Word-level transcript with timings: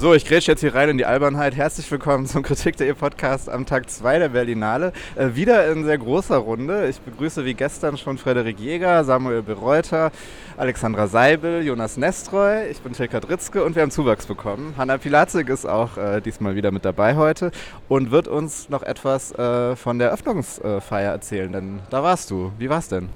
So, 0.00 0.14
ich 0.14 0.24
grätsch 0.24 0.46
jetzt 0.46 0.60
hier 0.60 0.76
rein 0.76 0.90
in 0.90 0.96
die 0.96 1.06
Albernheit. 1.06 1.56
Herzlich 1.56 1.90
willkommen 1.90 2.24
zum 2.24 2.44
Kritik.de 2.44 2.94
Podcast 2.94 3.48
am 3.48 3.66
Tag 3.66 3.90
2 3.90 4.20
der 4.20 4.28
Berlinale. 4.28 4.92
Äh, 5.16 5.34
wieder 5.34 5.72
in 5.72 5.82
sehr 5.84 5.98
großer 5.98 6.36
Runde. 6.36 6.86
Ich 6.88 7.00
begrüße 7.00 7.44
wie 7.44 7.54
gestern 7.54 7.98
schon 7.98 8.16
Frederik 8.16 8.60
Jäger, 8.60 9.02
Samuel 9.02 9.42
Bereuter, 9.42 10.12
Alexandra 10.56 11.08
Seibel, 11.08 11.66
Jonas 11.66 11.96
Nestroy. 11.96 12.68
Ich 12.70 12.80
bin 12.80 12.92
Tilka 12.92 13.18
Dritzke 13.18 13.64
und 13.64 13.74
wir 13.74 13.82
haben 13.82 13.90
Zuwachs 13.90 14.26
bekommen. 14.26 14.74
Hanna 14.78 14.98
Pilatzig 14.98 15.48
ist 15.48 15.66
auch 15.66 15.96
äh, 15.96 16.20
diesmal 16.20 16.54
wieder 16.54 16.70
mit 16.70 16.84
dabei 16.84 17.16
heute 17.16 17.50
und 17.88 18.12
wird 18.12 18.28
uns 18.28 18.68
noch 18.68 18.84
etwas 18.84 19.32
äh, 19.32 19.74
von 19.74 19.98
der 19.98 20.10
Eröffnungsfeier 20.10 21.10
erzählen, 21.10 21.50
denn 21.50 21.80
da 21.90 22.04
warst 22.04 22.30
du. 22.30 22.52
Wie 22.56 22.70
war's 22.70 22.86
denn? 22.86 23.08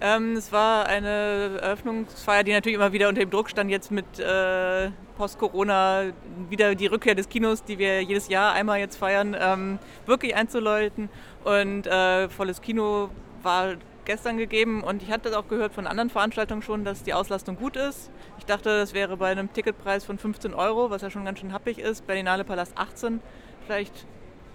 Ähm, 0.00 0.36
es 0.36 0.52
war 0.52 0.86
eine 0.86 1.58
Eröffnungsfeier, 1.60 2.44
die 2.44 2.52
natürlich 2.52 2.76
immer 2.76 2.92
wieder 2.92 3.08
unter 3.08 3.20
dem 3.20 3.30
Druck 3.30 3.50
stand, 3.50 3.70
jetzt 3.70 3.90
mit 3.90 4.18
äh, 4.18 4.90
Post-Corona 5.16 6.12
wieder 6.48 6.76
die 6.76 6.86
Rückkehr 6.86 7.16
des 7.16 7.28
Kinos, 7.28 7.64
die 7.64 7.78
wir 7.78 8.02
jedes 8.02 8.28
Jahr 8.28 8.52
einmal 8.52 8.78
jetzt 8.78 8.96
feiern, 8.96 9.36
ähm, 9.38 9.78
wirklich 10.06 10.36
einzuläuten. 10.36 11.08
Und 11.42 11.86
äh, 11.86 12.28
volles 12.28 12.60
Kino 12.60 13.10
war 13.42 13.74
gestern 14.04 14.38
gegeben 14.38 14.82
und 14.82 15.02
ich 15.02 15.10
hatte 15.10 15.36
auch 15.38 15.48
gehört 15.48 15.74
von 15.74 15.86
anderen 15.86 16.08
Veranstaltungen 16.08 16.62
schon, 16.62 16.84
dass 16.84 17.02
die 17.02 17.12
Auslastung 17.12 17.56
gut 17.56 17.76
ist. 17.76 18.10
Ich 18.38 18.46
dachte, 18.46 18.78
das 18.78 18.94
wäre 18.94 19.16
bei 19.16 19.30
einem 19.30 19.52
Ticketpreis 19.52 20.04
von 20.04 20.16
15 20.16 20.54
Euro, 20.54 20.90
was 20.90 21.02
ja 21.02 21.10
schon 21.10 21.24
ganz 21.24 21.40
schön 21.40 21.52
happig 21.52 21.78
ist, 21.78 22.06
Berlinale 22.06 22.44
Palast 22.44 22.72
18. 22.76 23.20
Vielleicht 23.66 24.06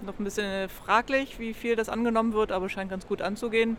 noch 0.02 0.18
ein 0.18 0.23
bisschen 0.23 0.70
fraglich, 0.70 1.38
wie 1.38 1.54
viel 1.54 1.76
das 1.76 1.90
angenommen 1.90 2.34
wird, 2.34 2.52
aber 2.52 2.68
scheint 2.70 2.90
ganz 2.90 3.08
gut 3.08 3.22
anzugehen. 3.22 3.78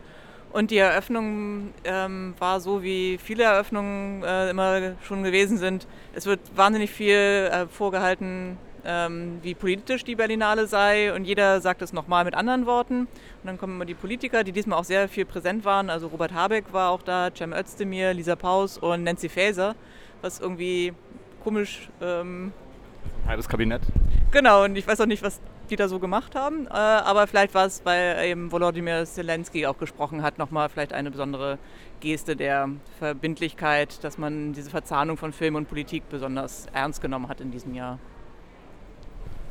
Und 0.55 0.71
die 0.71 0.77
Eröffnung 0.77 1.73
ähm, 1.83 2.33
war 2.39 2.61
so, 2.61 2.81
wie 2.81 3.19
viele 3.21 3.43
Eröffnungen 3.43 4.23
äh, 4.23 4.51
immer 4.51 4.93
schon 5.05 5.21
gewesen 5.21 5.57
sind. 5.57 5.85
Es 6.13 6.25
wird 6.27 6.39
wahnsinnig 6.55 6.91
viel 6.91 7.49
äh, 7.51 7.67
vorgehalten, 7.67 8.57
ähm, 8.85 9.39
wie 9.41 9.53
politisch 9.53 10.05
die 10.05 10.15
Berlinale 10.15 10.67
sei. 10.67 11.13
Und 11.13 11.25
jeder 11.25 11.59
sagt 11.59 11.81
es 11.81 11.91
nochmal 11.91 12.23
mit 12.23 12.35
anderen 12.35 12.65
Worten. 12.65 12.99
Und 13.01 13.09
dann 13.43 13.57
kommen 13.57 13.75
immer 13.75 13.83
die 13.83 13.95
Politiker, 13.95 14.45
die 14.45 14.53
diesmal 14.53 14.79
auch 14.79 14.85
sehr 14.85 15.09
viel 15.09 15.25
präsent 15.25 15.65
waren. 15.65 15.89
Also 15.89 16.07
Robert 16.07 16.33
Habeck 16.33 16.71
war 16.71 16.91
auch 16.91 17.01
da, 17.01 17.31
Cem 17.35 17.51
Özdemir, 17.51 18.13
Lisa 18.13 18.37
Paus 18.37 18.77
und 18.77 19.03
Nancy 19.03 19.27
Faeser, 19.27 19.75
was 20.21 20.39
irgendwie 20.39 20.93
komisch... 21.43 21.89
Ähm, 21.99 22.53
Halbes 23.27 23.49
Kabinett. 23.49 23.81
Genau, 24.31 24.63
und 24.63 24.77
ich 24.77 24.87
weiß 24.87 25.01
auch 25.01 25.05
nicht, 25.05 25.21
was 25.21 25.41
die 25.65 25.75
da 25.75 25.87
so 25.87 25.99
gemacht 25.99 26.35
haben. 26.35 26.67
Äh, 26.67 26.71
aber 26.71 27.27
vielleicht 27.27 27.53
war 27.53 27.65
es, 27.65 27.83
weil 27.85 28.25
eben 28.25 28.51
Volodymyr 28.51 29.05
Zelensky 29.05 29.65
auch 29.65 29.77
gesprochen 29.77 30.21
hat, 30.23 30.37
nochmal 30.37 30.69
vielleicht 30.69 30.93
eine 30.93 31.11
besondere 31.11 31.57
Geste 31.99 32.35
der 32.35 32.69
Verbindlichkeit, 32.99 34.03
dass 34.03 34.17
man 34.17 34.53
diese 34.53 34.69
Verzahnung 34.69 35.17
von 35.17 35.33
Film 35.33 35.55
und 35.55 35.67
Politik 35.67 36.03
besonders 36.09 36.67
ernst 36.73 37.01
genommen 37.01 37.29
hat 37.29 37.41
in 37.41 37.51
diesem 37.51 37.73
Jahr. 37.73 37.99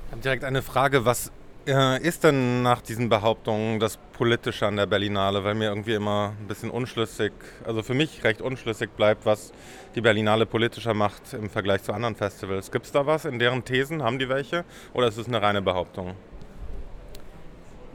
Ich 0.07 0.13
habe 0.13 0.23
direkt 0.23 0.45
eine 0.45 0.63
Frage, 0.63 1.05
was 1.05 1.33
ist 1.67 2.25
denn 2.25 2.63
nach 2.63 2.83
diesen 2.83 3.09
Behauptungen 3.09 3.81
das 3.81 3.97
Politische 4.13 4.67
an 4.67 4.77
der 4.77 4.85
Berlinale? 4.85 5.45
Weil 5.45 5.55
mir 5.55 5.71
irgendwie 5.71 5.95
immer 5.95 6.35
ein 6.39 6.47
bisschen 6.47 6.71
unschlüssig, 6.71 7.33
also 7.65 7.83
für 7.83 7.95
mich 7.95 8.23
recht 8.23 8.43
unschlüssig 8.43 8.91
bleibt, 8.91 9.25
was 9.25 9.53
die 9.95 10.03
Berlinale 10.03 10.45
politischer 10.45 10.93
macht 10.93 11.33
im 11.33 11.49
Vergleich 11.49 11.83
zu 11.83 11.93
anderen 11.95 12.17
Festivals. 12.17 12.71
Gibt 12.71 12.85
es 12.85 12.93
da 12.93 13.07
was 13.07 13.25
in 13.25 13.39
deren 13.39 13.65
Thesen? 13.65 14.03
Haben 14.03 14.19
die 14.19 14.29
welche? 14.29 14.65
Oder 14.93 15.09
ist 15.09 15.17
es 15.17 15.27
eine 15.27 15.41
reine 15.41 15.63
Behauptung? 15.63 16.15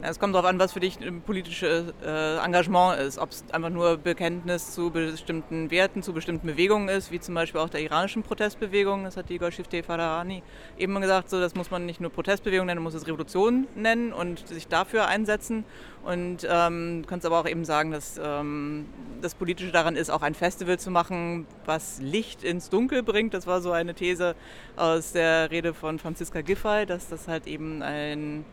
Es 0.01 0.17
kommt 0.17 0.33
darauf 0.33 0.47
an, 0.49 0.59
was 0.59 0.71
für 0.71 0.79
dich 0.79 0.97
ein 1.01 1.21
politisches 1.21 1.93
äh, 2.01 2.37
Engagement 2.37 3.01
ist. 3.01 3.17
Ob 3.17 3.31
es 3.31 3.43
einfach 3.51 3.69
nur 3.69 3.97
Bekenntnis 3.97 4.71
zu 4.71 4.91
bestimmten 4.91 5.71
Werten, 5.71 6.03
zu 6.03 6.13
bestimmten 6.13 6.47
Bewegungen 6.47 6.87
ist, 6.87 7.11
wie 7.11 7.19
zum 7.19 7.35
Beispiel 7.35 7.59
auch 7.59 7.67
der 7.69 7.81
iranischen 7.81 8.23
Protestbewegung. 8.23 9.03
Das 9.03 9.17
hat 9.17 9.29
die 9.29 9.37
Golshifteh 9.37 9.83
Farahani 9.83 10.41
eben 10.77 10.99
gesagt, 11.01 11.29
so, 11.29 11.41
das 11.41 11.53
muss 11.53 11.69
man 11.69 11.85
nicht 11.85 11.99
nur 11.99 12.11
Protestbewegung 12.11 12.65
nennen, 12.65 12.77
man 12.77 12.85
muss 12.85 12.93
es 12.93 13.07
Revolution 13.07 13.67
nennen 13.75 14.13
und 14.13 14.47
sich 14.47 14.69
dafür 14.69 15.07
einsetzen. 15.07 15.65
Und 16.05 16.47
ähm, 16.49 17.01
du 17.01 17.07
kannst 17.09 17.25
aber 17.25 17.37
auch 17.37 17.47
eben 17.47 17.65
sagen, 17.65 17.91
dass 17.91 18.17
ähm, 18.23 18.85
das 19.21 19.35
Politische 19.35 19.73
daran 19.73 19.97
ist, 19.97 20.09
auch 20.09 20.21
ein 20.21 20.33
Festival 20.33 20.79
zu 20.79 20.91
machen, 20.91 21.45
was 21.65 21.99
Licht 21.99 22.45
ins 22.45 22.69
Dunkel 22.69 23.03
bringt. 23.03 23.33
Das 23.33 23.47
war 23.47 23.59
so 23.59 23.73
eine 23.73 23.93
These 23.95 24.35
aus 24.77 25.11
der 25.11 25.51
Rede 25.51 25.73
von 25.73 25.99
Franziska 25.99 26.39
Giffey, 26.39 26.85
dass 26.85 27.09
das 27.09 27.27
halt 27.27 27.47
eben 27.47 27.81
ein 27.81 28.45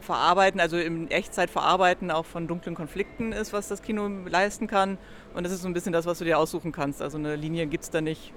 Verarbeiten, 0.00 0.60
also 0.60 0.76
in 0.76 1.10
Echtzeit 1.10 1.50
verarbeiten 1.50 2.10
auch 2.10 2.26
von 2.26 2.46
dunklen 2.46 2.74
Konflikten 2.74 3.32
ist, 3.32 3.52
was 3.52 3.68
das 3.68 3.82
Kino 3.82 4.08
leisten 4.26 4.66
kann. 4.66 4.98
Und 5.34 5.44
das 5.44 5.52
ist 5.52 5.62
so 5.62 5.68
ein 5.68 5.74
bisschen 5.74 5.92
das, 5.92 6.06
was 6.06 6.18
du 6.18 6.24
dir 6.24 6.38
aussuchen 6.38 6.72
kannst. 6.72 7.00
Also 7.00 7.18
eine 7.18 7.36
Linie 7.36 7.66
gibt 7.66 7.84
es 7.84 7.90
da 7.90 8.00
nicht. 8.00 8.32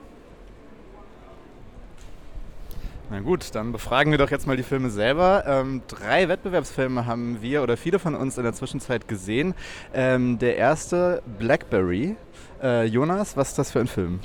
Na 3.09 3.21
gut, 3.21 3.55
dann 3.55 3.71
befragen 3.71 4.11
wir 4.11 4.17
doch 4.17 4.31
jetzt 4.31 4.47
mal 4.47 4.57
die 4.57 4.63
Filme 4.63 4.89
selber. 4.89 5.45
Ähm, 5.47 5.81
drei 5.87 6.27
Wettbewerbsfilme 6.27 7.05
haben 7.05 7.41
wir 7.41 7.63
oder 7.63 7.77
viele 7.77 7.99
von 7.99 8.15
uns 8.15 8.37
in 8.37 8.43
der 8.43 8.51
Zwischenzeit 8.51 9.07
gesehen. 9.07 9.53
Ähm, 9.93 10.39
der 10.39 10.57
erste, 10.57 11.23
Blackberry. 11.39 12.17
Äh, 12.61 12.83
Jonas, 12.85 13.37
was 13.37 13.49
ist 13.49 13.59
das 13.59 13.71
für 13.71 13.79
ein 13.79 13.87
Film? 13.87 14.19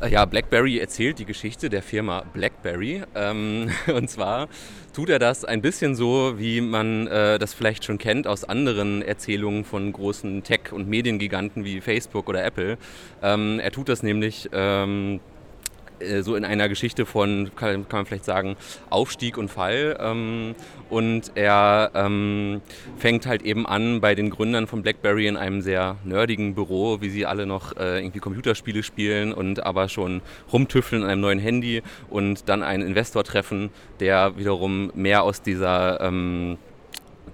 Äh, 0.00 0.10
ja, 0.10 0.26
BlackBerry 0.26 0.78
erzählt 0.78 1.18
die 1.18 1.24
Geschichte 1.24 1.70
der 1.70 1.82
Firma 1.82 2.22
BlackBerry. 2.34 3.02
Ähm, 3.14 3.70
und 3.94 4.10
zwar 4.10 4.48
tut 4.92 5.08
er 5.08 5.18
das 5.18 5.44
ein 5.44 5.62
bisschen 5.62 5.94
so, 5.94 6.38
wie 6.38 6.60
man 6.60 7.06
äh, 7.06 7.38
das 7.38 7.54
vielleicht 7.54 7.84
schon 7.84 7.96
kennt 7.98 8.26
aus 8.26 8.44
anderen 8.44 9.00
Erzählungen 9.00 9.64
von 9.64 9.92
großen 9.92 10.42
Tech- 10.42 10.72
und 10.72 10.88
Mediengiganten 10.88 11.64
wie 11.64 11.80
Facebook 11.80 12.28
oder 12.28 12.44
Apple. 12.44 12.76
Ähm, 13.22 13.58
er 13.58 13.70
tut 13.70 13.88
das 13.88 14.02
nämlich 14.02 14.50
ähm, 14.52 15.16
äh, 15.16 15.35
so 16.22 16.36
in 16.36 16.44
einer 16.44 16.68
Geschichte 16.68 17.06
von, 17.06 17.50
kann, 17.56 17.88
kann, 17.88 18.00
man 18.00 18.06
vielleicht 18.06 18.24
sagen, 18.24 18.56
Aufstieg 18.90 19.38
und 19.38 19.50
Fall. 19.50 19.96
Ähm, 20.00 20.54
und 20.90 21.32
er 21.34 21.90
ähm, 21.94 22.60
fängt 22.96 23.26
halt 23.26 23.42
eben 23.42 23.66
an 23.66 24.00
bei 24.00 24.14
den 24.14 24.30
Gründern 24.30 24.66
von 24.66 24.82
BlackBerry 24.82 25.26
in 25.26 25.36
einem 25.36 25.62
sehr 25.62 25.96
nerdigen 26.04 26.54
Büro, 26.54 27.00
wie 27.00 27.08
sie 27.08 27.26
alle 27.26 27.46
noch 27.46 27.76
äh, 27.76 28.00
irgendwie 28.00 28.20
Computerspiele 28.20 28.82
spielen 28.82 29.32
und 29.32 29.64
aber 29.64 29.88
schon 29.88 30.22
rumtüffeln 30.52 31.02
an 31.02 31.10
einem 31.10 31.20
neuen 31.20 31.38
Handy 31.38 31.82
und 32.08 32.48
dann 32.48 32.62
einen 32.62 32.86
Investor 32.86 33.24
treffen, 33.24 33.70
der 34.00 34.36
wiederum 34.36 34.92
mehr 34.94 35.22
aus 35.22 35.42
dieser 35.42 36.00
ähm, 36.00 36.58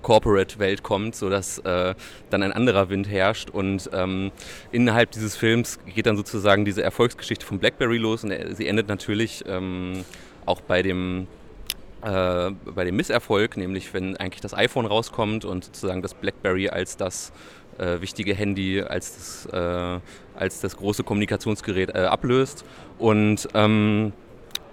Corporate-Welt 0.03 0.83
kommt, 0.83 1.15
sodass 1.15 1.59
äh, 1.59 1.95
dann 2.31 2.43
ein 2.43 2.53
anderer 2.53 2.89
Wind 2.89 3.09
herrscht. 3.09 3.51
Und 3.51 3.89
ähm, 3.93 4.31
innerhalb 4.71 5.11
dieses 5.13 5.37
Films 5.37 5.79
geht 5.87 6.07
dann 6.07 6.17
sozusagen 6.17 6.65
diese 6.65 6.83
Erfolgsgeschichte 6.83 7.47
von 7.47 7.59
BlackBerry 7.59 7.99
los 7.99 8.25
und 8.25 8.31
er, 8.31 8.55
sie 8.55 8.67
endet 8.67 8.89
natürlich 8.89 9.45
ähm, 9.47 10.05
auch 10.45 10.61
bei 10.61 10.83
dem 10.83 11.27
äh, 12.03 12.51
bei 12.65 12.85
dem 12.85 12.97
Misserfolg, 12.97 13.57
nämlich 13.57 13.95
wenn 13.95 14.17
eigentlich 14.17 14.41
das 14.41 14.55
iPhone 14.55 14.87
rauskommt 14.87 15.45
und 15.45 15.65
sozusagen 15.65 16.03
das 16.03 16.15
BlackBerry 16.15 16.69
als 16.69 16.97
das 16.97 17.33
äh, 17.79 18.01
wichtige 18.01 18.35
Handy, 18.35 18.83
als 18.83 19.47
das, 19.47 19.47
äh, 19.53 20.01
als 20.35 20.61
das 20.61 20.77
große 20.77 21.05
Kommunikationsgerät 21.05 21.95
äh, 21.95 21.99
ablöst. 21.99 22.65
Und 22.99 23.49
ähm, 23.55 24.13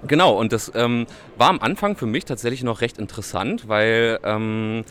Genau, 0.08 0.40
und 0.40 0.54
das 0.54 0.72
ähm, 0.76 1.08
war 1.38 1.50
am 1.50 1.60
Anfang 1.60 1.98
für 1.98 2.06
mich 2.06 2.24
tatsächlich 2.24 2.64
noch 2.64 2.80
recht 2.80 2.98
interessant, 2.98 3.68
weil 3.68 4.18
ähm, 4.24 4.86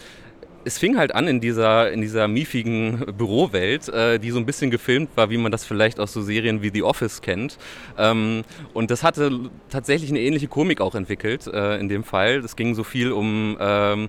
es 0.65 0.79
fing 0.79 0.99
halt 0.99 1.15
an 1.15 1.29
in 1.29 1.41
dieser, 1.41 1.91
in 1.93 2.01
dieser 2.01 2.29
miefigen 2.29 3.05
Bürowelt, 3.17 3.89
äh, 3.89 4.19
die 4.19 4.31
so 4.31 4.39
ein 4.39 4.47
bisschen 4.47 4.71
gefilmt 4.71 5.11
war, 5.15 5.31
wie 5.31 5.39
man 5.39 5.53
das 5.53 5.65
vielleicht 5.65 6.01
aus 6.01 6.13
so 6.13 6.23
Serien 6.23 6.63
wie 6.63 6.71
The 6.71 6.83
Office 6.83 7.23
kennt. 7.23 7.59
Ähm, 7.97 8.45
und 8.75 8.91
das 8.91 9.03
hatte 9.03 9.51
tatsächlich 9.71 10.11
eine 10.11 10.21
ähnliche 10.21 10.49
Komik 10.49 10.81
auch 10.81 10.95
entwickelt 10.95 11.47
äh, 11.47 11.79
in 11.79 11.89
dem 11.89 12.05
Fall. 12.05 12.39
Es 12.39 12.57
ging 12.57 12.75
so 12.75 12.85
viel 12.85 13.13
um 13.13 13.57
ähm, 13.61 14.09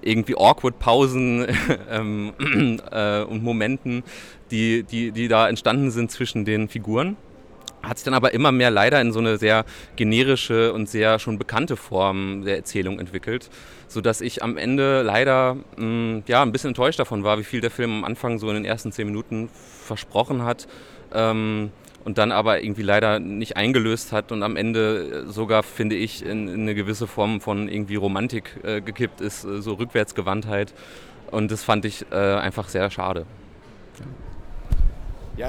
irgendwie 0.00 0.36
awkward 0.36 0.78
Pausen 0.78 1.46
ähm, 1.90 2.32
äh, 2.90 3.22
und 3.22 3.42
Momenten, 3.42 4.02
die, 4.50 4.82
die, 4.82 5.12
die 5.12 5.28
da 5.28 5.48
entstanden 5.48 5.90
sind 5.90 6.10
zwischen 6.10 6.44
den 6.44 6.68
Figuren 6.68 7.16
hat 7.82 7.98
sich 7.98 8.04
dann 8.04 8.14
aber 8.14 8.32
immer 8.32 8.52
mehr 8.52 8.70
leider 8.70 9.00
in 9.00 9.12
so 9.12 9.18
eine 9.18 9.38
sehr 9.38 9.64
generische 9.96 10.72
und 10.72 10.88
sehr 10.88 11.18
schon 11.18 11.38
bekannte 11.38 11.76
Form 11.76 12.44
der 12.44 12.56
Erzählung 12.56 12.98
entwickelt, 12.98 13.50
sodass 13.88 14.20
ich 14.20 14.42
am 14.42 14.56
Ende 14.56 15.02
leider 15.02 15.56
mh, 15.76 15.84
mm, 15.84 16.22
ja, 16.26 16.42
ein 16.42 16.52
bisschen 16.52 16.68
enttäuscht 16.68 16.98
davon 16.98 17.24
war, 17.24 17.38
wie 17.38 17.44
viel 17.44 17.60
der 17.60 17.70
Film 17.70 17.90
am 17.98 18.04
Anfang 18.04 18.38
so 18.38 18.48
in 18.48 18.54
den 18.54 18.64
ersten 18.64 18.92
zehn 18.92 19.06
Minuten 19.06 19.48
versprochen 19.84 20.44
hat 20.44 20.68
ähm, 21.12 21.70
und 22.04 22.18
dann 22.18 22.32
aber 22.32 22.62
irgendwie 22.62 22.82
leider 22.82 23.18
nicht 23.18 23.56
eingelöst 23.56 24.12
hat 24.12 24.32
und 24.32 24.42
am 24.42 24.56
Ende 24.56 25.30
sogar, 25.30 25.62
finde 25.62 25.96
ich, 25.96 26.24
in, 26.24 26.48
in 26.48 26.62
eine 26.62 26.74
gewisse 26.74 27.06
Form 27.06 27.40
von 27.40 27.68
irgendwie 27.68 27.96
Romantik 27.96 28.58
äh, 28.62 28.80
gekippt 28.80 29.20
ist, 29.20 29.44
äh, 29.44 29.60
so 29.60 29.74
Rückwärtsgewandtheit 29.74 30.72
und 31.30 31.50
das 31.50 31.62
fand 31.64 31.84
ich 31.84 32.06
äh, 32.10 32.14
einfach 32.14 32.68
sehr 32.68 32.90
schade. 32.90 33.26
Ja, 33.98 34.31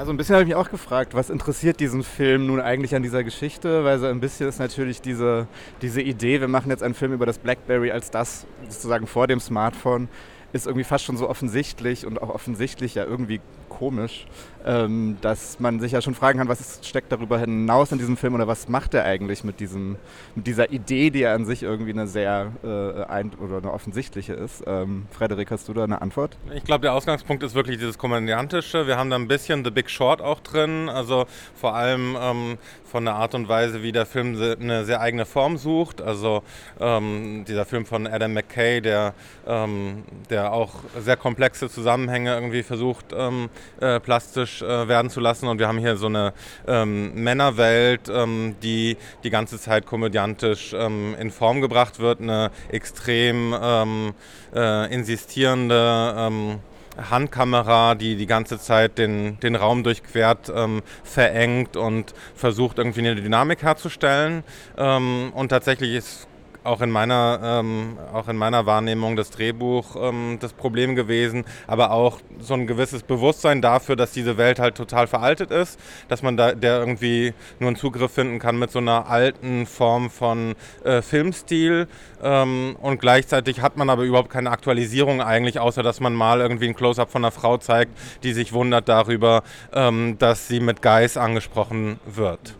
so 0.04 0.12
ein 0.12 0.16
bisschen 0.16 0.34
habe 0.34 0.44
ich 0.44 0.48
mich 0.48 0.56
auch 0.56 0.70
gefragt, 0.70 1.14
was 1.14 1.28
interessiert 1.28 1.78
diesen 1.78 2.02
Film 2.02 2.46
nun 2.46 2.58
eigentlich 2.60 2.94
an 2.94 3.02
dieser 3.02 3.22
Geschichte? 3.22 3.84
Weil 3.84 3.98
so 3.98 4.06
ein 4.06 4.18
bisschen 4.18 4.48
ist 4.48 4.58
natürlich 4.58 5.02
diese, 5.02 5.46
diese 5.82 6.00
Idee, 6.00 6.40
wir 6.40 6.48
machen 6.48 6.70
jetzt 6.70 6.82
einen 6.82 6.94
Film 6.94 7.12
über 7.12 7.26
das 7.26 7.38
Blackberry 7.38 7.90
als 7.90 8.10
das 8.10 8.46
sozusagen 8.68 9.06
vor 9.06 9.26
dem 9.26 9.40
Smartphone, 9.40 10.08
ist 10.54 10.66
irgendwie 10.66 10.84
fast 10.84 11.04
schon 11.04 11.16
so 11.16 11.28
offensichtlich 11.28 12.06
und 12.06 12.22
auch 12.22 12.28
offensichtlich 12.28 12.94
ja 12.94 13.04
irgendwie 13.04 13.40
komisch, 13.68 14.26
ähm, 14.64 15.16
dass 15.20 15.58
man 15.58 15.80
sich 15.80 15.92
ja 15.92 16.00
schon 16.00 16.14
fragen 16.14 16.38
kann, 16.38 16.48
was 16.48 16.78
steckt 16.82 17.10
darüber 17.10 17.40
hinaus 17.40 17.90
in 17.90 17.98
diesem 17.98 18.16
Film 18.16 18.34
oder 18.34 18.46
was 18.46 18.68
macht 18.68 18.94
er 18.94 19.04
eigentlich 19.04 19.42
mit, 19.42 19.58
diesem, 19.58 19.96
mit 20.36 20.46
dieser 20.46 20.70
Idee, 20.70 21.10
die 21.10 21.20
ja 21.20 21.34
an 21.34 21.44
sich 21.44 21.64
irgendwie 21.64 21.90
eine 21.90 22.06
sehr 22.06 22.52
äh, 22.62 23.02
ein 23.10 23.32
oder 23.34 23.58
eine 23.58 23.72
offensichtliche 23.72 24.34
ist. 24.34 24.62
Ähm, 24.66 25.06
Frederik, 25.10 25.50
hast 25.50 25.68
du 25.68 25.74
da 25.74 25.82
eine 25.82 26.00
Antwort? 26.00 26.36
Ich 26.54 26.62
glaube, 26.62 26.82
der 26.82 26.94
Ausgangspunkt 26.94 27.42
ist 27.42 27.56
wirklich 27.56 27.78
dieses 27.78 27.98
Komödiantische. 27.98 28.86
Wir 28.86 28.96
haben 28.96 29.10
da 29.10 29.16
ein 29.16 29.26
bisschen 29.26 29.64
The 29.64 29.72
Big 29.72 29.90
Short 29.90 30.22
auch 30.22 30.38
drin, 30.38 30.88
also 30.88 31.26
vor 31.56 31.74
allem 31.74 32.16
ähm, 32.20 32.58
von 32.84 33.04
der 33.04 33.14
Art 33.14 33.34
und 33.34 33.48
Weise, 33.48 33.82
wie 33.82 33.90
der 33.90 34.06
Film 34.06 34.40
eine 34.60 34.84
sehr 34.84 35.00
eigene 35.00 35.26
Form 35.26 35.56
sucht. 35.56 36.00
Also 36.00 36.44
ähm, 36.78 37.44
dieser 37.46 37.64
Film 37.64 37.86
von 37.86 38.06
Adam 38.06 38.32
McKay, 38.32 38.80
der, 38.80 39.14
ähm, 39.48 40.04
der 40.30 40.43
auch 40.52 40.74
sehr 40.98 41.16
komplexe 41.16 41.68
Zusammenhänge 41.68 42.34
irgendwie 42.34 42.62
versucht, 42.62 43.06
ähm, 43.14 43.48
äh, 43.80 44.00
plastisch 44.00 44.62
äh, 44.62 44.88
werden 44.88 45.10
zu 45.10 45.20
lassen. 45.20 45.48
Und 45.48 45.58
wir 45.58 45.68
haben 45.68 45.78
hier 45.78 45.96
so 45.96 46.06
eine 46.06 46.32
ähm, 46.66 47.14
Männerwelt, 47.14 48.08
ähm, 48.08 48.56
die 48.62 48.96
die 49.22 49.30
ganze 49.30 49.58
Zeit 49.58 49.86
komödiantisch 49.86 50.74
ähm, 50.76 51.14
in 51.18 51.30
Form 51.30 51.60
gebracht 51.60 51.98
wird. 51.98 52.20
Eine 52.20 52.50
extrem 52.68 53.54
ähm, 53.60 54.14
äh, 54.54 54.92
insistierende 54.94 56.14
ähm, 56.16 56.60
Handkamera, 56.96 57.94
die 57.94 58.16
die 58.16 58.26
ganze 58.26 58.58
Zeit 58.58 58.98
den, 58.98 59.38
den 59.40 59.56
Raum 59.56 59.82
durchquert, 59.82 60.52
ähm, 60.54 60.82
verengt 61.02 61.76
und 61.76 62.14
versucht 62.34 62.78
irgendwie 62.78 63.00
eine 63.00 63.16
Dynamik 63.16 63.62
herzustellen. 63.62 64.44
Ähm, 64.76 65.32
und 65.34 65.48
tatsächlich 65.48 65.94
ist 65.94 66.28
auch 66.64 66.80
in 66.80 66.90
meiner, 66.90 67.40
ähm, 67.42 67.98
auch 68.12 68.28
in 68.28 68.36
meiner 68.36 68.66
Wahrnehmung 68.66 69.16
das 69.16 69.30
Drehbuch 69.30 69.96
ähm, 69.96 70.38
das 70.40 70.52
Problem 70.52 70.94
gewesen, 70.94 71.44
aber 71.66 71.90
auch 71.90 72.20
so 72.40 72.54
ein 72.54 72.66
gewisses 72.66 73.02
Bewusstsein 73.02 73.62
dafür, 73.62 73.96
dass 73.96 74.12
diese 74.12 74.36
Welt 74.36 74.58
halt 74.58 74.74
total 74.74 75.06
veraltet 75.06 75.50
ist, 75.50 75.78
dass 76.08 76.22
man 76.22 76.36
da 76.36 76.52
der 76.52 76.78
irgendwie 76.78 77.34
nur 77.58 77.68
einen 77.68 77.76
Zugriff 77.76 78.12
finden 78.12 78.38
kann 78.38 78.58
mit 78.58 78.70
so 78.70 78.78
einer 78.78 79.08
alten 79.08 79.66
Form 79.66 80.10
von 80.10 80.54
äh, 80.84 81.02
Filmstil 81.02 81.88
ähm, 82.22 82.76
und 82.80 83.00
gleichzeitig 83.00 83.60
hat 83.60 83.76
man 83.76 83.90
aber 83.90 84.02
überhaupt 84.02 84.30
keine 84.30 84.50
Aktualisierung 84.50 85.20
eigentlich, 85.20 85.60
außer 85.60 85.82
dass 85.82 86.00
man 86.00 86.14
mal 86.14 86.40
irgendwie 86.40 86.68
ein 86.68 86.74
Close-up 86.74 87.10
von 87.10 87.24
einer 87.24 87.32
Frau 87.32 87.58
zeigt, 87.58 87.92
die 88.22 88.32
sich 88.32 88.52
wundert 88.52 88.88
darüber, 88.88 89.42
ähm, 89.72 90.16
dass 90.18 90.48
sie 90.48 90.60
mit 90.60 90.82
Geist 90.82 91.18
angesprochen 91.18 92.00
wird. 92.06 92.54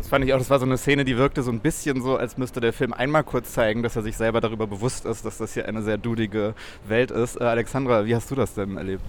Das 0.00 0.08
fand 0.08 0.24
ich 0.24 0.32
auch, 0.32 0.38
das 0.38 0.48
war 0.48 0.58
so 0.58 0.64
eine 0.64 0.78
Szene, 0.78 1.04
die 1.04 1.18
wirkte 1.18 1.42
so 1.42 1.50
ein 1.50 1.60
bisschen 1.60 2.00
so, 2.00 2.16
als 2.16 2.38
müsste 2.38 2.58
der 2.58 2.72
Film 2.72 2.94
einmal 2.94 3.22
kurz 3.22 3.52
zeigen, 3.52 3.82
dass 3.82 3.96
er 3.96 4.02
sich 4.02 4.16
selber 4.16 4.40
darüber 4.40 4.66
bewusst 4.66 5.04
ist, 5.04 5.26
dass 5.26 5.36
das 5.36 5.52
hier 5.52 5.68
eine 5.68 5.82
sehr 5.82 5.98
dudige 5.98 6.54
Welt 6.88 7.10
ist. 7.10 7.38
Äh, 7.38 7.44
Alexandra, 7.44 8.06
wie 8.06 8.14
hast 8.14 8.30
du 8.30 8.34
das 8.34 8.54
denn 8.54 8.78
erlebt? 8.78 9.02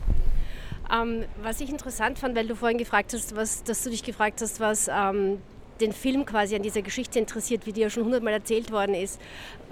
Ähm, 0.94 1.24
was 1.42 1.62
ich 1.62 1.70
interessant 1.70 2.20
fand, 2.20 2.36
weil 2.36 2.46
du 2.46 2.58
vorhin 2.58 2.78
gefragt 2.78 3.14
hast, 3.14 3.38
was, 3.38 3.64
dass 3.64 3.86
du 3.86 3.90
dich 3.90 4.04
gefragt 4.04 4.42
hast, 4.42 4.60
was 4.60 4.90
ähm, 4.94 5.38
den 5.80 5.94
Film 5.94 6.26
quasi 6.26 6.58
an 6.58 6.62
dieser 6.62 6.82
Geschichte 6.82 7.20
interessiert, 7.20 7.66
wie 7.66 7.72
die 7.72 7.82
ja 7.82 7.90
schon 7.90 8.04
hundertmal 8.04 8.34
erzählt 8.34 8.70
worden 8.70 8.94
ist. 8.94 9.20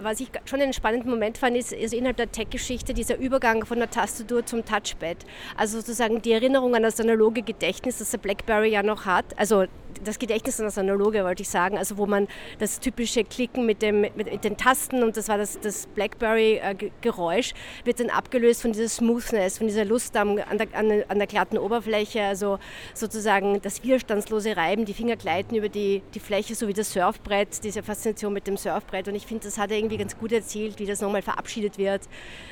Was 0.02 0.22
ich 0.22 0.30
schon 0.46 0.62
einen 0.62 0.72
spannenden 0.72 1.10
Moment 1.10 1.38
fand, 1.38 1.58
ist, 1.58 1.74
ist 1.74 1.94
innerhalb 1.94 2.16
der 2.16 2.32
Tech-Geschichte 2.32 2.94
dieser 2.94 3.18
Übergang 3.18 3.66
von 3.66 3.78
der 3.78 3.90
Tastatur 3.90 4.46
zum 4.46 4.64
Touchpad. 4.66 5.18
Also 5.58 5.80
sozusagen 5.80 6.22
die 6.22 6.32
Erinnerung 6.32 6.76
an 6.76 6.84
das 6.84 7.00
analoge 7.00 7.42
Gedächtnis, 7.42 8.00
das 8.00 8.12
der 8.12 8.20
BlackBerry 8.20 8.72
ja 8.72 8.84
noch 8.84 9.06
hat. 9.06 9.26
Also 9.38 9.66
das 10.04 10.20
Gedächtnis 10.20 10.60
an 10.60 10.66
das 10.66 10.78
analoge, 10.78 11.24
wollte 11.24 11.44
ich 11.44 11.50
sagen. 11.50 11.78
Also 11.78 11.98
wo 11.98 12.06
man 12.06 12.28
das 12.60 12.80
typische 12.80 13.24
Klicken 13.24 13.66
mit, 13.66 13.82
dem, 13.82 14.02
mit, 14.02 14.16
mit 14.16 14.44
den 14.44 14.58
Tasten 14.58 15.04
und 15.04 15.18
das 15.18 15.28
war 15.28 15.38
das, 15.38 15.60
das 15.60 15.88
BlackBerry-Geräusch, 15.88 17.54
wird 17.84 18.00
dann 18.00 18.10
abgelöst 18.10 18.62
von 18.62 18.72
dieser 18.72 18.90
Smoothness, 18.90 19.58
von 19.58 19.68
dieser 19.68 19.86
Lust 19.86 20.16
an 20.16 20.36
der, 20.36 20.68
an 20.76 21.18
der 21.18 21.28
glatten 21.28 21.58
Oberfläche. 21.58 22.24
Also 22.24 22.60
sozusagen 22.94 23.62
das 23.62 23.84
widerstandslose 23.84 24.56
Reiben, 24.56 24.86
die 24.86 24.94
Finger 24.94 25.16
gleiten 25.16 25.56
über 25.56 25.70
die 25.70 26.02
die, 26.14 26.20
Fläche, 26.20 26.56
so 26.56 26.68
wie 26.68 26.74
das 26.74 26.92
Surfbrett, 26.94 27.64
diese 27.64 27.84
Faszination 27.84 28.34
mit 28.34 28.48
dem 28.48 28.58
Surfbrett. 28.58 29.08
Und 29.08 29.16
ich 29.16 29.26
finde, 29.26 29.46
das 29.46 29.58
hat 29.58 29.72
er 29.72 29.78
irgendwie 29.78 29.98
ganz 29.98 30.18
gut 30.18 30.32
erzählt, 30.32 30.80
wie 30.80 30.86
das 30.86 31.02
nochmal 31.02 31.22
verabschiedet 31.22 31.78
wird. 31.78 32.02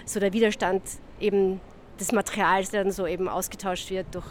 So 0.05 0.19
der 0.19 0.33
Widerstand 0.33 0.81
eben 1.19 1.59
des 1.99 2.11
Materials, 2.11 2.69
der 2.69 2.83
dann 2.83 2.91
so 2.91 3.07
eben 3.07 3.27
ausgetauscht 3.27 3.89
wird 3.89 4.07
durch, 4.11 4.25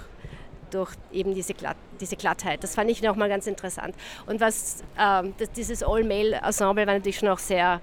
durch 0.70 0.92
eben 1.12 1.34
diese, 1.34 1.54
Glatt, 1.54 1.76
diese 2.00 2.16
Glattheit. 2.16 2.62
Das 2.62 2.74
fand 2.74 2.90
ich 2.90 3.02
nochmal 3.02 3.28
ganz 3.28 3.46
interessant. 3.46 3.94
Und 4.26 4.40
was 4.40 4.84
ähm, 4.98 5.34
das, 5.38 5.50
dieses 5.52 5.82
All-Male-Ensemble 5.82 6.86
war 6.86 6.94
natürlich 6.94 7.18
schon 7.18 7.28
auch 7.28 7.38
sehr 7.38 7.80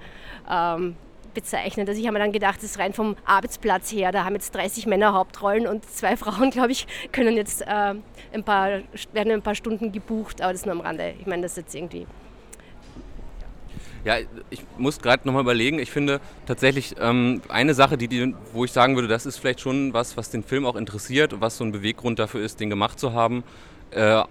ähm, 0.50 0.96
bezeichnend. 1.34 1.90
Also 1.90 2.00
ich 2.00 2.08
habe 2.08 2.14
mir 2.18 2.24
dann 2.24 2.32
gedacht, 2.32 2.58
das 2.58 2.66
ist 2.66 2.80
rein 2.80 2.94
vom 2.94 3.16
Arbeitsplatz 3.26 3.92
her, 3.92 4.12
da 4.12 4.24
haben 4.24 4.36
jetzt 4.36 4.54
30 4.56 4.86
Männer 4.86 5.14
Hauptrollen 5.14 5.68
und 5.68 5.90
zwei 5.90 6.16
Frauen, 6.18 6.52
glaube 6.52 6.72
ich, 6.72 6.88
können 7.12 7.36
jetzt 7.36 7.62
äh, 7.62 7.66
ein 8.34 8.44
paar, 8.44 8.82
werden 9.14 9.34
ein 9.34 9.42
paar 9.42 9.56
Stunden 9.56 9.92
gebucht, 9.92 10.42
aber 10.42 10.54
das 10.54 10.66
nur 10.66 10.74
am 10.74 10.82
Rande. 10.82 11.14
Ich 11.20 11.26
meine, 11.26 11.44
das 11.44 11.54
ist 11.54 11.58
jetzt 11.58 11.76
irgendwie 11.76 12.08
ja, 14.06 14.18
ich 14.50 14.64
muss 14.78 15.00
gerade 15.00 15.26
nochmal 15.26 15.44
überlegen. 15.44 15.80
Ich 15.80 15.92
finde 15.92 16.20
tatsächlich 16.46 16.96
ähm, 17.00 17.42
eine 17.50 17.74
Sache, 17.74 17.98
die, 17.98 18.08
die, 18.08 18.36
wo 18.52 18.66
ich 18.66 18.72
sagen 18.72 18.96
würde, 18.96 19.08
das 19.08 19.26
ist 19.26 19.38
vielleicht 19.38 19.62
schon 19.62 19.94
was, 19.94 20.18
was 20.18 20.30
den 20.30 20.44
Film 20.44 20.66
auch 20.66 20.76
interessiert 20.76 21.34
und 21.34 21.42
was 21.42 21.58
so 21.58 21.64
ein 21.64 21.72
Beweggrund 21.72 22.20
dafür 22.20 22.42
ist, 22.42 22.60
den 22.60 22.70
gemacht 22.70 23.00
zu 23.00 23.14
haben. 23.14 23.44
Äh, 23.92 24.24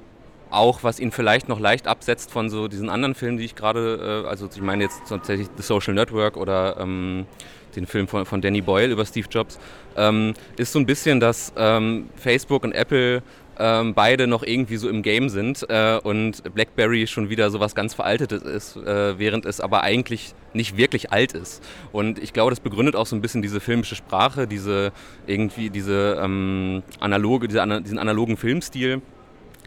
auch 0.50 0.82
was 0.82 1.00
ihn 1.00 1.10
vielleicht 1.10 1.48
noch 1.48 1.58
leicht 1.58 1.86
absetzt 1.86 2.30
von 2.30 2.50
so 2.50 2.68
diesen 2.68 2.90
anderen 2.90 3.14
Filmen, 3.14 3.38
die 3.38 3.44
ich 3.44 3.54
gerade, 3.54 4.24
äh, 4.24 4.28
also 4.28 4.48
ich 4.54 4.60
meine 4.60 4.84
jetzt 4.84 5.00
tatsächlich 5.08 5.48
The 5.56 5.62
Social 5.62 5.94
Network 5.94 6.36
oder 6.36 6.76
ähm, 6.78 7.26
den 7.74 7.86
Film 7.86 8.06
von, 8.06 8.26
von 8.26 8.42
Danny 8.42 8.60
Boyle 8.60 8.92
über 8.92 9.06
Steve 9.06 9.26
Jobs, 9.30 9.58
ähm, 9.96 10.34
ist 10.58 10.72
so 10.72 10.78
ein 10.78 10.84
bisschen, 10.84 11.20
dass 11.20 11.52
ähm, 11.56 12.10
Facebook 12.16 12.64
und 12.64 12.72
Apple 12.72 13.22
ähm, 13.58 13.94
beide 13.94 14.26
noch 14.26 14.42
irgendwie 14.42 14.76
so 14.76 14.88
im 14.88 15.02
Game 15.02 15.28
sind 15.28 15.66
äh, 15.68 15.98
und 16.02 16.42
BlackBerry 16.54 17.06
schon 17.06 17.30
wieder 17.30 17.50
so 17.50 17.60
was 17.60 17.74
ganz 17.74 17.94
Veraltetes 17.94 18.42
ist, 18.42 18.76
äh, 18.76 19.18
während 19.18 19.46
es 19.46 19.60
aber 19.60 19.82
eigentlich 19.82 20.34
nicht 20.54 20.76
wirklich 20.76 21.12
alt 21.12 21.32
ist. 21.32 21.62
Und 21.92 22.18
ich 22.18 22.32
glaube, 22.32 22.50
das 22.50 22.60
begründet 22.60 22.96
auch 22.96 23.06
so 23.06 23.16
ein 23.16 23.22
bisschen 23.22 23.42
diese 23.42 23.60
filmische 23.60 23.94
Sprache, 23.94 24.46
diese 24.46 24.92
irgendwie 25.26 25.70
diese 25.70 26.18
ähm, 26.22 26.82
analoge, 27.00 27.48
diese, 27.48 27.82
diesen 27.82 27.98
analogen 27.98 28.36
Filmstil 28.36 29.02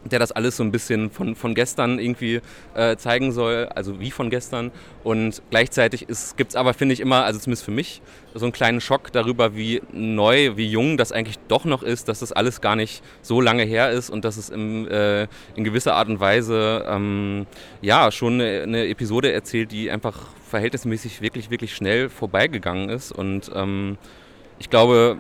der 0.06 0.19
das 0.19 0.31
alles 0.31 0.57
so 0.57 0.63
ein 0.63 0.72
bisschen 0.72 1.10
von, 1.10 1.36
von 1.36 1.56
gestern 1.56 2.00
irgendwie 2.00 2.42
äh, 2.75 2.96
zeigen 2.96 3.31
soll, 3.31 3.68
also 3.74 4.00
wie 4.00 4.12
von 4.12 4.30
gestern. 4.30 4.72
Und 5.04 5.42
gleichzeitig 5.50 6.07
gibt 6.38 6.52
es 6.52 6.56
aber, 6.56 6.74
finde 6.74 6.94
ich, 6.94 7.00
immer, 7.00 7.25
also 7.25 7.40
zumindest 7.40 7.66
für 7.66 7.72
mich, 7.72 8.02
so 8.34 8.46
einen 8.46 8.52
kleinen 8.52 8.81
Schock 8.81 9.12
darüber, 9.12 9.56
wie 9.56 9.81
neu, 9.94 10.57
wie 10.57 10.68
jung 10.68 10.98
das 10.98 11.12
eigentlich 11.12 11.40
doch 11.48 11.66
noch 11.66 11.84
ist, 11.84 12.07
dass 12.10 12.19
das 12.19 12.31
alles 12.31 12.62
gar 12.62 12.75
nicht 12.75 13.02
so 13.22 13.40
lange 13.42 13.63
her 13.63 13.92
ist 13.92 14.10
und 14.10 14.25
dass 14.25 14.38
es 14.38 14.50
im, 14.50 14.88
äh, 14.90 15.24
in 15.56 15.63
gewisser 15.63 15.96
Art 15.96 16.10
und 16.10 16.19
Weise 16.19 16.86
ähm, 16.88 17.48
ja 17.81 18.12
schon 18.12 18.34
eine, 18.34 18.63
eine, 18.63 18.88
Episode 18.88 19.31
erzählt, 19.31 19.72
die 19.72 19.90
einfach 19.90 20.28
verhältnismäßig 20.50 21.22
wirklich, 21.22 21.50
wirklich 21.50 21.74
schnell 21.74 22.10
vorbeigegangen 22.10 22.89
ist. 22.89 23.12
Und 23.12 23.50
ähm, 23.56 23.98
ich 24.60 24.70
glaube, 24.70 25.20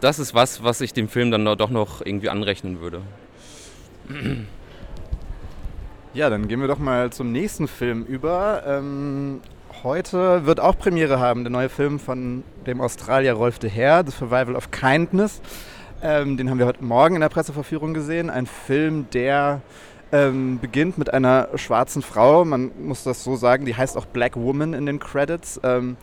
das 0.00 0.18
ist 0.18 0.34
was, 0.34 0.62
was 0.62 0.80
ich 0.80 0.92
dem 0.92 1.08
Film 1.08 1.30
dann 1.30 1.44
doch 1.44 1.70
noch 1.70 2.04
irgendwie 2.04 2.28
anrechnen 2.28 2.80
würde. 2.80 3.02
Ja, 6.14 6.30
dann 6.30 6.48
gehen 6.48 6.60
wir 6.60 6.68
doch 6.68 6.78
mal 6.78 7.12
zum 7.12 7.30
nächsten 7.30 7.68
Film 7.68 8.04
über. 8.04 8.62
Ähm, 8.66 9.40
heute 9.82 10.46
wird 10.46 10.60
auch 10.60 10.78
Premiere 10.78 11.20
haben, 11.20 11.44
der 11.44 11.50
neue 11.50 11.68
Film 11.68 11.98
von 11.98 12.42
dem 12.66 12.80
Australier 12.80 13.34
Rolf 13.34 13.58
de 13.58 13.68
Heer, 13.68 14.02
The 14.06 14.12
Survival 14.12 14.56
of 14.56 14.70
Kindness. 14.70 15.42
Ähm, 16.02 16.38
den 16.38 16.48
haben 16.48 16.58
wir 16.58 16.66
heute 16.66 16.82
Morgen 16.82 17.16
in 17.16 17.20
der 17.20 17.28
Presseverführung 17.28 17.92
gesehen. 17.92 18.30
Ein 18.30 18.46
Film, 18.46 19.08
der 19.12 19.60
ähm, 20.12 20.58
beginnt 20.58 20.96
mit 20.98 21.12
einer 21.12 21.48
schwarzen 21.56 22.00
Frau. 22.00 22.44
Man 22.44 22.70
muss 22.82 23.04
das 23.04 23.22
so 23.22 23.36
sagen, 23.36 23.66
die 23.66 23.74
heißt 23.74 23.96
auch 23.98 24.06
Black 24.06 24.36
Woman 24.36 24.72
in 24.72 24.86
den 24.86 24.98
Credits. 24.98 25.60
Ähm, 25.62 25.96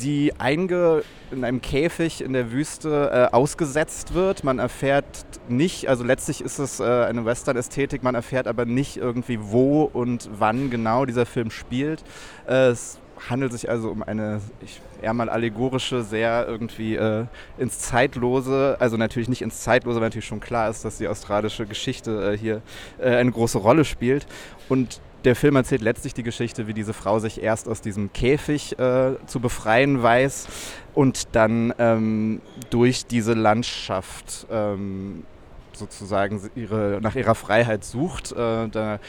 die 0.00 0.32
einge 0.38 1.02
in 1.30 1.44
einem 1.44 1.60
Käfig 1.60 2.20
in 2.22 2.32
der 2.32 2.52
Wüste 2.52 3.10
äh, 3.32 3.34
ausgesetzt 3.34 4.14
wird. 4.14 4.44
Man 4.44 4.58
erfährt 4.58 5.06
nicht, 5.48 5.88
also 5.88 6.04
letztlich 6.04 6.40
ist 6.40 6.58
es 6.58 6.80
äh, 6.80 6.84
eine 6.84 7.24
Western-Ästhetik, 7.24 8.02
man 8.02 8.14
erfährt 8.14 8.46
aber 8.46 8.64
nicht 8.64 8.96
irgendwie, 8.96 9.38
wo 9.40 9.82
und 9.82 10.28
wann 10.38 10.70
genau 10.70 11.04
dieser 11.04 11.26
Film 11.26 11.50
spielt. 11.50 12.02
Äh, 12.46 12.68
es 12.68 12.98
handelt 13.28 13.52
sich 13.52 13.68
also 13.70 13.90
um 13.90 14.02
eine 14.02 14.40
ich, 14.60 14.80
eher 15.02 15.14
mal 15.14 15.28
allegorische, 15.28 16.02
sehr 16.02 16.46
irgendwie 16.46 16.96
äh, 16.96 17.26
ins 17.58 17.78
Zeitlose, 17.78 18.76
also 18.80 18.96
natürlich 18.96 19.28
nicht 19.28 19.42
ins 19.42 19.60
Zeitlose, 19.60 20.00
weil 20.00 20.08
natürlich 20.08 20.26
schon 20.26 20.40
klar 20.40 20.70
ist, 20.70 20.84
dass 20.84 20.98
die 20.98 21.08
australische 21.08 21.66
Geschichte 21.66 22.32
äh, 22.32 22.38
hier 22.38 22.62
äh, 22.98 23.16
eine 23.16 23.30
große 23.30 23.58
Rolle 23.58 23.84
spielt. 23.84 24.26
Und 24.68 25.00
der 25.24 25.36
Film 25.36 25.56
erzählt 25.56 25.82
letztlich 25.82 26.14
die 26.14 26.22
Geschichte, 26.22 26.66
wie 26.66 26.74
diese 26.74 26.92
Frau 26.92 27.18
sich 27.18 27.42
erst 27.42 27.68
aus 27.68 27.80
diesem 27.80 28.12
Käfig 28.12 28.78
äh, 28.78 29.14
zu 29.26 29.40
befreien 29.40 30.02
weiß 30.02 30.48
und 30.94 31.34
dann 31.34 31.72
ähm, 31.78 32.40
durch 32.70 33.06
diese 33.06 33.34
Landschaft 33.34 34.46
ähm, 34.50 35.24
sozusagen 35.72 36.40
ihre, 36.54 37.00
nach 37.02 37.14
ihrer 37.14 37.34
Freiheit 37.34 37.84
sucht. 37.84 38.32
Äh, 38.32 38.68
da 38.68 39.00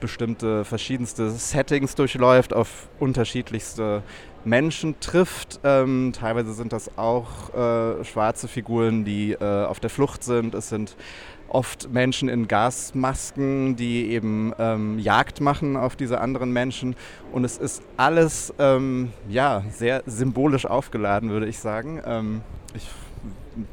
bestimmte 0.00 0.64
verschiedenste 0.64 1.30
Settings 1.30 1.94
durchläuft, 1.94 2.52
auf 2.52 2.88
unterschiedlichste 2.98 4.02
Menschen 4.44 4.98
trifft. 4.98 5.60
Ähm, 5.62 6.12
teilweise 6.12 6.52
sind 6.52 6.72
das 6.72 6.98
auch 6.98 7.54
äh, 7.54 8.04
schwarze 8.04 8.48
Figuren, 8.48 9.04
die 9.04 9.32
äh, 9.32 9.64
auf 9.64 9.78
der 9.78 9.90
Flucht 9.90 10.24
sind. 10.24 10.54
Es 10.54 10.68
sind 10.68 10.96
oft 11.54 11.90
Menschen 11.90 12.28
in 12.28 12.48
Gasmasken, 12.48 13.76
die 13.76 14.10
eben 14.10 14.52
ähm, 14.58 14.98
Jagd 14.98 15.40
machen 15.40 15.76
auf 15.76 15.96
diese 15.96 16.20
anderen 16.20 16.52
Menschen. 16.52 16.96
Und 17.32 17.44
es 17.44 17.58
ist 17.58 17.82
alles 17.96 18.52
ähm, 18.58 19.12
ja, 19.28 19.62
sehr 19.70 20.02
symbolisch 20.06 20.66
aufgeladen, 20.66 21.30
würde 21.30 21.46
ich 21.46 21.58
sagen. 21.58 22.00
Ähm, 22.04 22.42
ich 22.74 22.88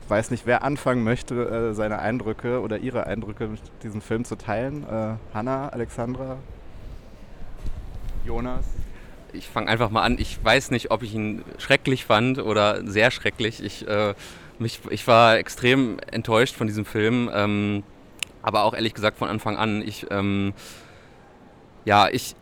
weiß 0.07 0.31
nicht, 0.31 0.45
wer 0.45 0.63
anfangen 0.63 1.03
möchte, 1.03 1.69
äh, 1.69 1.73
seine 1.73 1.99
Eindrücke 1.99 2.61
oder 2.61 2.79
ihre 2.79 3.07
Eindrücke 3.07 3.47
mit 3.47 3.61
diesem 3.83 4.01
Film 4.01 4.25
zu 4.25 4.35
teilen. 4.35 4.83
Äh, 4.83 5.15
Hanna, 5.33 5.69
Alexandra, 5.69 6.37
Jonas 8.25 8.65
ich 9.33 9.47
fange 9.47 9.67
einfach 9.67 9.89
mal 9.89 10.03
an. 10.03 10.17
Ich 10.19 10.43
weiß 10.43 10.71
nicht, 10.71 10.91
ob 10.91 11.03
ich 11.03 11.13
ihn 11.13 11.43
schrecklich 11.57 12.05
fand 12.05 12.39
oder 12.39 12.85
sehr 12.85 13.11
schrecklich. 13.11 13.63
Ich, 13.63 13.87
äh, 13.87 14.13
mich, 14.59 14.79
ich 14.89 15.07
war 15.07 15.37
extrem 15.37 15.97
enttäuscht 16.11 16.55
von 16.55 16.67
diesem 16.67 16.85
Film, 16.85 17.29
ähm, 17.33 17.83
aber 18.41 18.63
auch 18.63 18.73
ehrlich 18.73 18.93
gesagt 18.93 19.17
von 19.17 19.29
Anfang 19.29 19.57
an. 19.57 19.81
Ich, 19.81 20.07
ähm, 20.11 20.53
ja, 21.85 22.09
ich, 22.09 22.35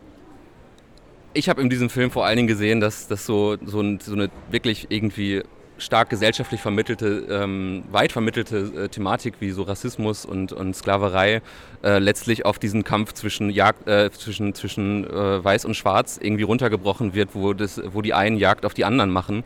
ich 1.34 1.48
habe 1.48 1.60
in 1.60 1.70
diesem 1.70 1.90
Film 1.90 2.10
vor 2.10 2.26
allen 2.26 2.36
Dingen 2.36 2.48
gesehen, 2.48 2.80
dass 2.80 3.08
das 3.08 3.26
so, 3.26 3.56
so, 3.64 3.80
ein, 3.80 4.00
so 4.00 4.14
eine 4.14 4.30
wirklich 4.50 4.86
irgendwie 4.90 5.42
stark 5.78 6.10
gesellschaftlich 6.10 6.60
vermittelte, 6.60 7.26
ähm, 7.30 7.84
weit 7.90 8.12
vermittelte 8.12 8.56
äh, 8.56 8.88
Thematik 8.88 9.34
wie 9.40 9.50
so 9.50 9.62
Rassismus 9.62 10.24
und, 10.24 10.52
und 10.52 10.74
Sklaverei 10.74 11.40
äh, 11.82 11.98
letztlich 11.98 12.44
auf 12.44 12.58
diesen 12.58 12.84
Kampf 12.84 13.12
zwischen, 13.12 13.50
Jagd, 13.50 13.88
äh, 13.88 14.10
zwischen, 14.10 14.54
zwischen 14.54 15.04
äh, 15.04 15.44
Weiß 15.44 15.64
und 15.64 15.74
Schwarz 15.74 16.18
irgendwie 16.20 16.42
runtergebrochen 16.42 17.14
wird, 17.14 17.30
wo, 17.34 17.54
das, 17.54 17.80
wo 17.92 18.02
die 18.02 18.12
einen 18.12 18.36
Jagd 18.36 18.66
auf 18.66 18.74
die 18.74 18.84
anderen 18.84 19.10
machen. 19.10 19.44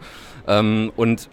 Ähm, 0.49 0.91
und 0.97 1.29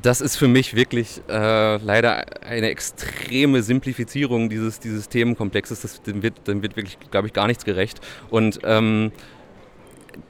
das 0.00 0.20
ist 0.20 0.36
für 0.36 0.48
mich 0.48 0.74
wirklich 0.74 1.20
äh, 1.28 1.76
leider 1.76 2.24
eine 2.42 2.70
extreme 2.70 3.62
Simplifizierung 3.62 4.48
dieses, 4.48 4.80
dieses 4.80 5.08
Themenkomplexes. 5.08 5.82
Das, 5.82 6.02
dem, 6.02 6.22
wird, 6.22 6.46
dem 6.48 6.62
wird 6.62 6.76
wirklich, 6.76 6.98
glaube 7.10 7.26
ich, 7.26 7.32
gar 7.32 7.46
nichts 7.46 7.64
gerecht. 7.64 8.00
Und 8.30 8.60
ähm, 8.64 9.12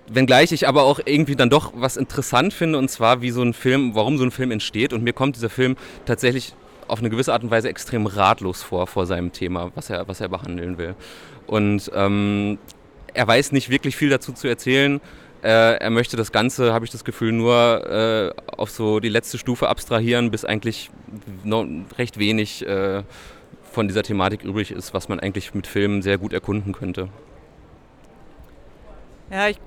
wenngleich 0.08 0.52
ich 0.52 0.66
aber 0.66 0.82
auch 0.82 1.00
irgendwie 1.04 1.36
dann 1.36 1.50
doch 1.50 1.72
was 1.76 1.96
interessant 1.96 2.52
finde, 2.52 2.78
und 2.78 2.90
zwar 2.90 3.22
wie 3.22 3.30
so 3.30 3.42
ein 3.42 3.54
Film, 3.54 3.94
warum 3.94 4.18
so 4.18 4.24
ein 4.24 4.32
Film 4.32 4.50
entsteht. 4.50 4.92
Und 4.92 5.04
mir 5.04 5.12
kommt 5.12 5.36
dieser 5.36 5.50
Film 5.50 5.76
tatsächlich 6.06 6.54
auf 6.88 6.98
eine 6.98 7.10
gewisse 7.10 7.32
Art 7.32 7.44
und 7.44 7.50
Weise 7.50 7.68
extrem 7.68 8.06
ratlos 8.06 8.62
vor, 8.62 8.86
vor 8.86 9.06
seinem 9.06 9.32
Thema, 9.32 9.70
was 9.74 9.90
er, 9.90 10.08
was 10.08 10.20
er 10.20 10.28
behandeln 10.28 10.76
will. 10.76 10.96
Und 11.46 11.90
ähm, 11.94 12.58
er 13.14 13.26
weiß 13.26 13.52
nicht 13.52 13.70
wirklich 13.70 13.96
viel 13.96 14.10
dazu 14.10 14.32
zu 14.32 14.48
erzählen. 14.48 15.00
Äh, 15.42 15.78
er 15.78 15.90
möchte 15.90 16.16
das 16.16 16.30
Ganze, 16.30 16.72
habe 16.72 16.84
ich 16.84 16.92
das 16.92 17.04
Gefühl, 17.04 17.32
nur 17.32 17.54
äh, 17.86 18.42
auf 18.56 18.70
so 18.70 19.00
die 19.00 19.08
letzte 19.08 19.38
Stufe 19.38 19.68
abstrahieren, 19.68 20.30
bis 20.30 20.44
eigentlich 20.44 20.90
noch 21.42 21.66
recht 21.98 22.18
wenig 22.18 22.64
äh, 22.66 23.02
von 23.72 23.88
dieser 23.88 24.04
Thematik 24.04 24.44
übrig 24.44 24.70
ist, 24.70 24.94
was 24.94 25.08
man 25.08 25.18
eigentlich 25.18 25.52
mit 25.54 25.66
Filmen 25.66 26.02
sehr 26.02 26.18
gut 26.18 26.32
erkunden 26.32 26.72
könnte. 26.72 27.08
Ja, 29.30 29.48
ich 29.48 29.58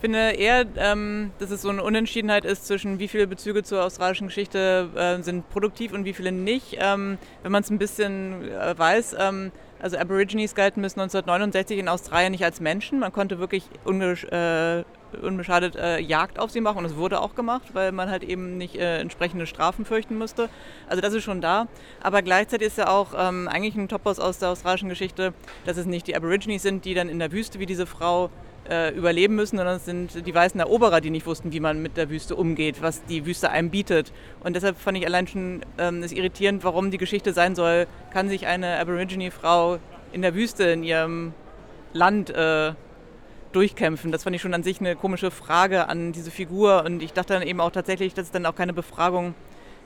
finde 0.00 0.32
eher, 0.32 0.66
ähm, 0.76 1.30
dass 1.38 1.50
es 1.50 1.62
so 1.62 1.70
eine 1.70 1.82
Unentschiedenheit 1.82 2.44
ist 2.44 2.66
zwischen 2.66 2.98
wie 2.98 3.08
viele 3.08 3.26
Bezüge 3.26 3.62
zur 3.62 3.82
australischen 3.82 4.26
Geschichte 4.26 4.90
äh, 4.94 5.22
sind 5.22 5.48
produktiv 5.48 5.94
und 5.94 6.04
wie 6.04 6.12
viele 6.12 6.32
nicht. 6.32 6.76
Ähm, 6.78 7.16
wenn 7.42 7.52
man 7.52 7.62
es 7.62 7.70
ein 7.70 7.78
bisschen 7.78 8.42
äh, 8.50 8.76
weiß, 8.76 9.16
ähm, 9.18 9.52
also 9.80 9.98
Aborigines 9.98 10.54
galten 10.54 10.82
bis 10.82 10.92
1969 10.92 11.78
in 11.78 11.88
Australien 11.88 12.32
nicht 12.32 12.44
als 12.44 12.60
Menschen. 12.60 12.98
Man 13.00 13.12
konnte 13.12 13.38
wirklich 13.38 13.64
äh, 13.86 14.84
unbeschadet 15.22 15.76
äh, 15.76 15.98
Jagd 15.98 16.38
auf 16.38 16.50
sie 16.50 16.60
machen 16.60 16.78
und 16.78 16.84
es 16.86 16.96
wurde 16.96 17.20
auch 17.20 17.34
gemacht, 17.34 17.74
weil 17.74 17.92
man 17.92 18.10
halt 18.10 18.24
eben 18.24 18.56
nicht 18.56 18.76
äh, 18.76 18.98
entsprechende 19.00 19.46
Strafen 19.46 19.84
fürchten 19.84 20.16
musste. 20.16 20.48
Also 20.88 21.00
das 21.00 21.14
ist 21.14 21.24
schon 21.24 21.40
da. 21.40 21.68
Aber 22.02 22.22
gleichzeitig 22.22 22.68
ist 22.68 22.78
ja 22.78 22.88
auch 22.88 23.14
ähm, 23.16 23.48
eigentlich 23.48 23.74
ein 23.76 23.88
Topos 23.88 24.18
aus 24.18 24.38
der 24.38 24.50
australischen 24.50 24.88
Geschichte, 24.88 25.34
dass 25.64 25.76
es 25.76 25.86
nicht 25.86 26.06
die 26.06 26.16
Aborigines 26.16 26.62
sind, 26.62 26.84
die 26.84 26.94
dann 26.94 27.08
in 27.08 27.18
der 27.18 27.32
Wüste 27.32 27.58
wie 27.58 27.66
diese 27.66 27.86
Frau 27.86 28.30
äh, 28.68 28.94
überleben 28.94 29.34
müssen, 29.34 29.56
sondern 29.56 29.76
es 29.76 29.84
sind 29.84 30.26
die 30.26 30.34
weißen 30.34 30.58
Eroberer, 30.60 31.00
die 31.00 31.10
nicht 31.10 31.26
wussten, 31.26 31.52
wie 31.52 31.60
man 31.60 31.82
mit 31.82 31.96
der 31.96 32.10
Wüste 32.10 32.36
umgeht, 32.36 32.82
was 32.82 33.04
die 33.04 33.26
Wüste 33.26 33.50
einem 33.50 33.70
bietet. 33.70 34.12
Und 34.42 34.56
deshalb 34.56 34.78
fand 34.78 34.98
ich 34.98 35.06
allein 35.06 35.26
schon 35.26 35.60
ähm, 35.78 36.02
irritierend, 36.02 36.64
warum 36.64 36.90
die 36.90 36.98
Geschichte 36.98 37.32
sein 37.32 37.54
soll, 37.54 37.86
kann 38.12 38.28
sich 38.28 38.46
eine 38.46 38.78
Aborigine-Frau 38.78 39.78
in 40.12 40.22
der 40.22 40.34
Wüste 40.34 40.64
in 40.64 40.82
ihrem 40.82 41.34
Land 41.92 42.30
äh, 42.30 42.72
durchkämpfen. 43.52 44.12
Das 44.12 44.24
fand 44.24 44.36
ich 44.36 44.42
schon 44.42 44.54
an 44.54 44.62
sich 44.62 44.80
eine 44.80 44.96
komische 44.96 45.30
Frage 45.30 45.88
an 45.88 46.12
diese 46.12 46.30
Figur. 46.30 46.84
Und 46.84 47.02
ich 47.02 47.12
dachte 47.12 47.34
dann 47.34 47.42
eben 47.42 47.60
auch 47.60 47.70
tatsächlich, 47.70 48.14
dass 48.14 48.26
es 48.26 48.32
dann 48.32 48.46
auch 48.46 48.54
keine 48.54 48.72
Befragung 48.72 49.34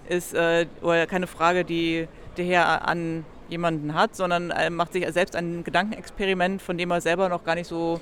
ist 0.09 0.35
äh, 0.35 0.67
oder 0.83 1.07
keine 1.07 1.27
Frage, 1.27 1.65
die 1.65 2.09
der 2.37 2.45
Herr 2.45 2.89
an 2.89 3.25
jemanden 3.49 3.95
hat, 3.95 4.15
sondern 4.15 4.51
er 4.51 4.71
macht 4.71 4.93
sich 4.93 5.07
selbst 5.13 5.35
ein 5.35 5.65
Gedankenexperiment, 5.65 6.61
von 6.63 6.77
dem 6.79 6.91
er 6.91 7.01
selber 7.01 7.29
noch 7.29 7.45
gar 7.45 7.55
nicht 7.55 7.67
so 7.67 8.01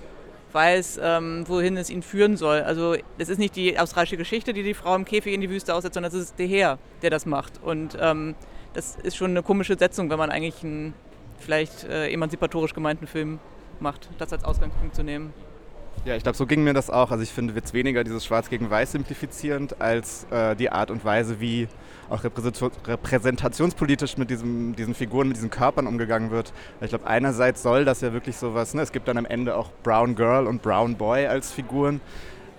weiß, 0.57 0.99
ähm, 1.03 1.45
wohin 1.47 1.77
es 1.77 1.91
ihn 1.91 2.03
führen 2.03 2.39
soll. 2.39 2.63
Also 2.63 2.97
es 3.19 3.29
ist 3.29 3.39
nicht 3.39 3.55
die 3.55 3.79
australische 3.79 4.17
Geschichte, 4.17 4.55
die 4.55 4.63
die 4.63 4.73
Frau 4.73 4.97
im 4.97 5.05
Käfig 5.05 5.35
in 5.35 5.43
die 5.43 5.51
Wüste 5.51 5.75
aussetzt, 5.75 5.95
sondern 5.95 6.11
es 6.13 6.19
ist 6.19 6.39
der 6.39 6.47
Herr, 6.47 6.79
der 7.03 7.11
das 7.11 7.27
macht. 7.27 7.63
Und 7.63 7.97
ähm, 8.01 8.35
das 8.73 8.97
ist 8.97 9.17
schon 9.17 9.33
eine 9.33 9.43
komische 9.43 9.77
Setzung, 9.79 10.09
wenn 10.09 10.19
man 10.19 10.31
eigentlich 10.31 10.65
einen 10.65 10.95
vielleicht 11.39 11.85
äh, 11.85 12.11
emanzipatorisch 12.11 12.73
gemeinten 12.73 13.07
Film 13.07 13.39
macht, 13.81 14.09
das 14.17 14.33
als 14.33 14.45
Ausgangspunkt 14.45 14.95
zu 14.95 15.03
nehmen. 15.03 15.35
Ja, 16.07 16.17
ich 16.17 16.23
glaube, 16.23 16.39
so 16.39 16.47
ging 16.47 16.65
mir 16.65 16.73
das 16.73 16.89
auch. 16.89 17.11
Also 17.11 17.23
ich 17.23 17.31
finde 17.31 17.53
jetzt 17.55 17.75
weniger 17.75 18.03
dieses 18.03 18.25
Schwarz 18.25 18.49
gegen 18.49 18.71
Weiß 18.71 18.93
simplifizierend 18.93 19.81
als 19.81 20.27
äh, 20.31 20.57
die 20.57 20.71
Art 20.71 20.91
und 20.91 21.05
Weise, 21.05 21.39
wie 21.39 21.69
auch 22.11 22.23
repräsentationspolitisch 22.25 24.17
mit 24.17 24.31
diesem, 24.31 24.77
diesen 24.77 24.95
Figuren, 24.95 25.29
mit 25.29 25.37
diesen 25.37 25.51
Körpern 25.51 25.87
umgegangen 25.87 26.31
wird. 26.31 26.53
Ich 26.81 26.91
glaube, 26.91 27.07
einerseits 27.07 27.63
soll 27.63 27.85
das 27.85 28.01
ja 28.01 28.13
wirklich 28.13 28.37
sowas, 28.37 28.75
ne? 28.75 28.83
es 28.83 28.93
gibt 28.93 29.09
dann 29.09 29.19
am 29.19 29.27
Ende 29.27 29.57
auch 29.57 29.71
Brown 29.83 30.15
Girl 30.15 30.47
und 30.47 30.63
Brown 30.63 30.97
Boy 30.97 31.27
als 31.27 31.53
Figuren. 31.53 32.01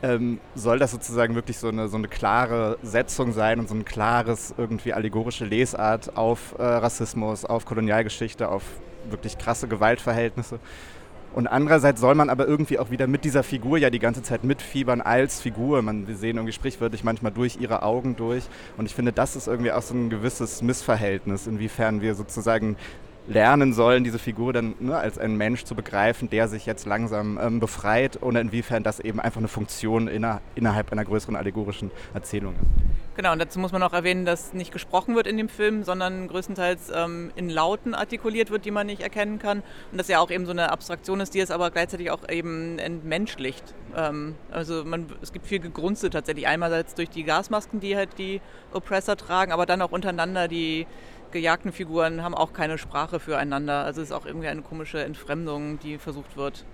Ähm, 0.04 0.40
soll 0.54 0.78
das 0.78 0.92
sozusagen 0.92 1.34
wirklich 1.34 1.58
so 1.58 1.70
eine, 1.70 1.88
so 1.88 1.98
eine 1.98 2.08
klare 2.08 2.78
Setzung 2.84 3.32
sein 3.34 3.60
und 3.60 3.68
so 3.68 3.74
ein 3.74 3.84
klares, 3.84 4.54
irgendwie 4.56 4.94
allegorische 4.94 5.44
Lesart 5.44 6.16
auf 6.16 6.54
äh, 6.60 6.64
Rassismus, 6.64 7.46
auf 7.46 7.66
Kolonialgeschichte, 7.66 8.48
auf 8.48 8.64
wirklich 9.10 9.40
krasse 9.40 9.68
Gewaltverhältnisse. 9.68 10.60
Und 11.34 11.48
andererseits 11.48 12.02
soll 12.02 12.16
man 12.16 12.30
aber 12.30 12.48
irgendwie 12.48 12.80
auch 12.80 12.90
wieder 12.90 13.06
mit 13.06 13.24
dieser 13.24 13.44
Figur 13.44 13.78
ja 13.78 13.90
die 13.90 14.00
ganze 14.00 14.24
Zeit 14.24 14.44
mitfiebern 14.44 15.02
als 15.02 15.40
Figur. 15.42 15.82
Man, 15.82 16.08
wir 16.08 16.16
sehen 16.16 16.38
irgendwie 16.38 16.54
sprichwörtlich 16.54 17.04
manchmal 17.04 17.32
durch 17.32 17.58
ihre 17.60 17.84
Augen 17.84 18.16
durch. 18.16 18.44
Und 18.78 18.86
ich 18.86 18.96
finde, 18.96 19.14
das 19.14 19.36
ist 19.36 19.48
irgendwie 19.48 19.72
auch 19.72 19.84
so 19.84 19.94
ein 19.94 20.10
gewisses 20.10 20.62
Missverhältnis, 20.62 21.46
inwiefern 21.46 22.02
wir 22.02 22.16
sozusagen 22.16 22.76
lernen 23.28 23.74
sollen, 23.74 24.04
diese 24.04 24.20
Figur 24.20 24.54
dann 24.54 24.76
ne, 24.80 24.98
als 24.98 25.18
einen 25.18 25.38
Mensch 25.38 25.64
zu 25.64 25.76
begreifen, 25.76 26.30
der 26.30 26.48
sich 26.48 26.66
jetzt 26.66 26.86
langsam 26.86 27.38
ähm, 27.42 27.60
befreit 27.60 28.22
oder 28.22 28.42
inwiefern 28.42 28.84
das 28.84 29.00
eben 29.00 29.20
einfach 29.20 29.40
eine 29.40 29.48
Funktion 29.48 30.08
inner, 30.08 30.42
innerhalb 30.56 30.92
einer 30.92 31.04
größeren 31.04 31.36
allegorischen 31.36 31.92
Erzählung 32.14 32.56
ist. 32.56 32.98
Genau, 33.18 33.32
und 33.32 33.40
dazu 33.40 33.58
muss 33.58 33.72
man 33.72 33.82
auch 33.82 33.94
erwähnen, 33.94 34.26
dass 34.26 34.54
nicht 34.54 34.72
gesprochen 34.72 35.16
wird 35.16 35.26
in 35.26 35.38
dem 35.38 35.50
Film, 35.50 35.84
sondern 35.84 36.28
größtenteils 36.28 36.92
ähm, 36.94 37.32
in 37.36 37.50
Lauten 37.50 37.96
artikuliert 37.96 38.52
wird, 38.52 38.64
die 38.64 38.70
man 38.70 38.86
nicht 38.86 39.02
erkennen 39.02 39.40
kann. 39.40 39.64
Und 39.92 39.98
das 39.98 40.08
ja 40.08 40.20
auch 40.20 40.30
eben 40.30 40.46
so 40.46 40.52
eine 40.52 40.72
Abstraktion 40.72 41.20
ist, 41.20 41.34
die 41.34 41.40
es 41.40 41.50
aber 41.50 41.72
gleichzeitig 41.72 42.12
auch 42.12 42.30
eben 42.30 42.78
entmenschlicht. 42.78 43.74
Ähm, 43.96 44.36
also 44.52 44.86
man, 44.86 45.08
es 45.24 45.34
gibt 45.34 45.48
viel 45.48 45.60
Gegrunze 45.60 46.12
tatsächlich. 46.12 46.48
Einerseits 46.48 46.94
durch 46.94 47.10
die 47.10 47.24
Gasmasken, 47.24 47.80
die 47.80 47.96
halt 47.96 48.20
die 48.20 48.40
Oppressor 48.72 49.18
tragen, 49.18 49.52
aber 49.52 49.66
dann 49.66 49.82
auch 49.82 49.92
untereinander 49.92 50.48
die 50.48 50.86
gejagten 51.32 51.72
Figuren 51.72 52.24
haben 52.24 52.36
auch 52.36 52.54
keine 52.54 52.78
Sprache 52.78 53.20
füreinander. 53.20 53.84
Also 53.84 54.02
es 54.02 54.10
ist 54.10 54.16
auch 54.16 54.26
irgendwie 54.26 54.48
eine 54.48 54.62
komische 54.62 55.04
Entfremdung, 55.04 55.80
die 55.80 55.98
versucht 55.98 56.38
wird. 56.38 56.66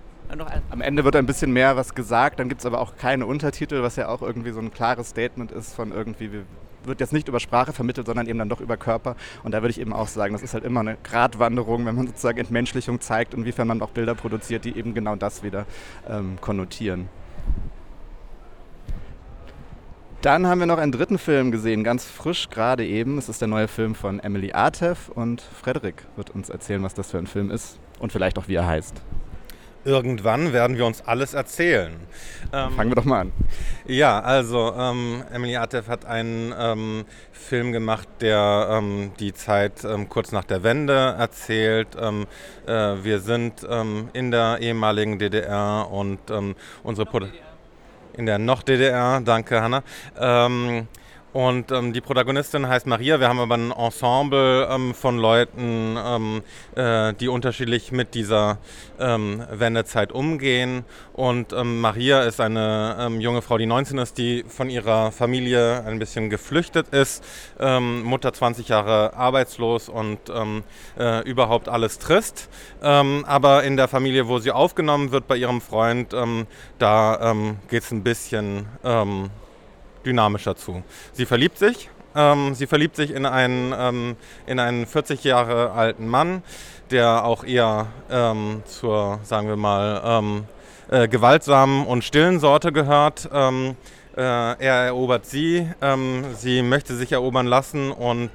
Am 0.70 0.80
Ende 0.80 1.04
wird 1.04 1.16
ein 1.16 1.26
bisschen 1.26 1.52
mehr 1.52 1.76
was 1.76 1.94
gesagt, 1.94 2.40
dann 2.40 2.48
gibt 2.48 2.62
es 2.62 2.66
aber 2.66 2.80
auch 2.80 2.96
keine 2.96 3.26
Untertitel, 3.26 3.82
was 3.82 3.96
ja 3.96 4.08
auch 4.08 4.22
irgendwie 4.22 4.52
so 4.52 4.60
ein 4.60 4.72
klares 4.72 5.10
Statement 5.10 5.52
ist 5.52 5.74
von 5.74 5.92
irgendwie, 5.92 6.30
wird 6.84 7.00
jetzt 7.00 7.12
nicht 7.12 7.28
über 7.28 7.40
Sprache 7.40 7.74
vermittelt, 7.74 8.06
sondern 8.06 8.26
eben 8.26 8.38
dann 8.38 8.48
doch 8.48 8.60
über 8.60 8.76
Körper. 8.78 9.16
Und 9.42 9.52
da 9.52 9.60
würde 9.60 9.70
ich 9.70 9.80
eben 9.80 9.92
auch 9.92 10.08
sagen, 10.08 10.32
das 10.32 10.42
ist 10.42 10.54
halt 10.54 10.64
immer 10.64 10.80
eine 10.80 10.96
Gratwanderung, 11.02 11.84
wenn 11.84 11.94
man 11.94 12.06
sozusagen 12.06 12.38
Entmenschlichung 12.38 13.00
zeigt, 13.00 13.34
inwiefern 13.34 13.68
man 13.68 13.82
auch 13.82 13.90
Bilder 13.90 14.14
produziert, 14.14 14.64
die 14.64 14.76
eben 14.76 14.94
genau 14.94 15.14
das 15.14 15.42
wieder 15.42 15.66
ähm, 16.08 16.38
konnotieren. 16.40 17.10
Dann 20.24 20.46
haben 20.46 20.58
wir 20.58 20.66
noch 20.66 20.78
einen 20.78 20.90
dritten 20.90 21.18
Film 21.18 21.50
gesehen, 21.50 21.84
ganz 21.84 22.06
frisch 22.06 22.48
gerade 22.48 22.86
eben. 22.86 23.18
Es 23.18 23.28
ist 23.28 23.42
der 23.42 23.48
neue 23.48 23.68
Film 23.68 23.94
von 23.94 24.20
Emily 24.20 24.54
Artev 24.54 25.10
und 25.14 25.42
Frederik 25.42 26.06
wird 26.16 26.30
uns 26.30 26.48
erzählen, 26.48 26.82
was 26.82 26.94
das 26.94 27.10
für 27.10 27.18
ein 27.18 27.26
Film 27.26 27.50
ist 27.50 27.78
und 27.98 28.10
vielleicht 28.10 28.38
auch 28.38 28.48
wie 28.48 28.54
er 28.54 28.66
heißt. 28.66 29.02
irgendwann 29.84 30.54
werden 30.54 30.78
wir 30.78 30.86
uns 30.86 31.02
alles 31.02 31.34
erzählen. 31.34 31.92
Ähm, 32.54 32.72
Fangen 32.72 32.90
wir 32.90 32.94
doch 32.94 33.04
mal 33.04 33.20
an. 33.20 33.32
Ja, 33.86 34.18
also 34.20 34.72
ähm, 34.72 35.22
Emily 35.30 35.56
Atef 35.56 35.88
hat 35.88 36.06
einen 36.06 36.54
ähm, 36.58 37.04
Film 37.30 37.72
gemacht, 37.72 38.08
der 38.22 38.68
ähm, 38.70 39.12
die 39.20 39.34
Zeit 39.34 39.84
ähm, 39.84 40.08
kurz 40.08 40.32
nach 40.32 40.44
der 40.44 40.62
Wende 40.62 41.16
erzählt. 41.18 41.88
Ähm, 42.00 42.24
äh, 42.66 42.72
wir 42.72 43.20
sind 43.20 43.62
in 44.14 44.30
der 44.30 44.56
ehemaligen 44.62 45.18
DDR 45.18 45.86
und 45.90 46.18
unsere 46.82 47.04
Pro 47.04 47.20
in 48.16 48.26
der 48.26 48.38
noch 48.38 48.62
DDR, 48.62 49.20
danke 49.20 49.60
Hanna. 49.60 49.82
Und 51.34 51.72
ähm, 51.72 51.92
die 51.92 52.00
Protagonistin 52.00 52.68
heißt 52.68 52.86
Maria. 52.86 53.18
Wir 53.18 53.28
haben 53.28 53.40
aber 53.40 53.56
ein 53.56 53.72
Ensemble 53.72 54.68
ähm, 54.70 54.94
von 54.94 55.18
Leuten, 55.18 55.98
ähm, 55.98 56.42
äh, 56.76 57.12
die 57.14 57.26
unterschiedlich 57.26 57.90
mit 57.90 58.14
dieser 58.14 58.58
ähm, 59.00 59.42
Wendezeit 59.50 60.12
umgehen. 60.12 60.84
Und 61.12 61.52
ähm, 61.52 61.80
Maria 61.80 62.22
ist 62.22 62.40
eine 62.40 62.96
ähm, 63.00 63.20
junge 63.20 63.42
Frau, 63.42 63.58
die 63.58 63.66
19 63.66 63.98
ist, 63.98 64.16
die 64.16 64.44
von 64.46 64.70
ihrer 64.70 65.10
Familie 65.10 65.84
ein 65.84 65.98
bisschen 65.98 66.30
geflüchtet 66.30 66.88
ist. 66.90 67.24
Mutter 67.58 68.32
20 68.32 68.68
Jahre 68.68 69.14
arbeitslos 69.14 69.88
und 69.88 70.18
äh, 70.98 71.28
überhaupt 71.28 71.68
alles 71.68 71.98
trist. 71.98 72.48
aber 72.80 73.64
in 73.64 73.76
der 73.76 73.88
Familie, 73.88 74.28
wo 74.28 74.38
sie 74.38 74.52
aufgenommen 74.52 75.10
wird 75.10 75.26
bei 75.26 75.36
ihrem 75.36 75.60
Freund, 75.60 76.14
da 76.78 77.34
geht 77.68 77.82
es 77.82 77.90
ein 77.90 78.02
bisschen 78.04 78.66
dynamischer 80.04 80.56
zu. 80.56 80.82
Sie 81.12 81.26
verliebt 81.26 81.58
sich. 81.58 81.90
Ähm, 82.16 82.54
sie 82.54 82.66
verliebt 82.66 82.96
sich 82.96 83.10
in 83.10 83.26
einen, 83.26 83.74
ähm, 83.76 84.16
in 84.46 84.60
einen 84.60 84.86
40 84.86 85.24
Jahre 85.24 85.72
alten 85.72 86.06
Mann, 86.06 86.42
der 86.90 87.24
auch 87.24 87.44
eher 87.44 87.88
ähm, 88.10 88.62
zur, 88.66 89.18
sagen 89.24 89.48
wir 89.48 89.56
mal, 89.56 90.00
ähm, 90.04 90.44
äh, 90.90 91.08
gewaltsamen 91.08 91.86
und 91.86 92.04
stillen 92.04 92.38
Sorte 92.38 92.70
gehört. 92.70 93.28
Ähm, 93.32 93.76
äh, 94.16 94.20
er 94.20 94.84
erobert 94.84 95.26
sie, 95.26 95.68
ähm, 95.82 96.24
sie 96.36 96.62
möchte 96.62 96.94
sich 96.94 97.10
erobern 97.10 97.46
lassen 97.46 97.90
und 97.90 98.30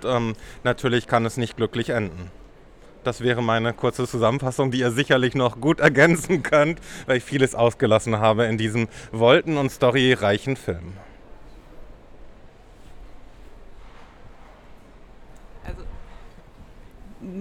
natürlich 0.63 1.07
kann 1.07 1.25
es 1.25 1.37
nicht 1.37 1.55
glücklich 1.55 1.89
enden. 1.89 2.31
Das 3.03 3.21
wäre 3.21 3.41
meine 3.41 3.73
kurze 3.73 4.05
Zusammenfassung, 4.07 4.71
die 4.71 4.79
ihr 4.79 4.91
sicherlich 4.91 5.33
noch 5.33 5.61
gut 5.61 5.79
ergänzen 5.79 6.43
könnt, 6.43 6.79
weil 7.05 7.17
ich 7.17 7.23
vieles 7.23 7.55
ausgelassen 7.55 8.19
habe 8.19 8.45
in 8.45 8.57
diesem 8.57 8.87
wolten- 9.11 9.57
und 9.57 9.71
storyreichen 9.71 10.57
Film. 10.57 10.93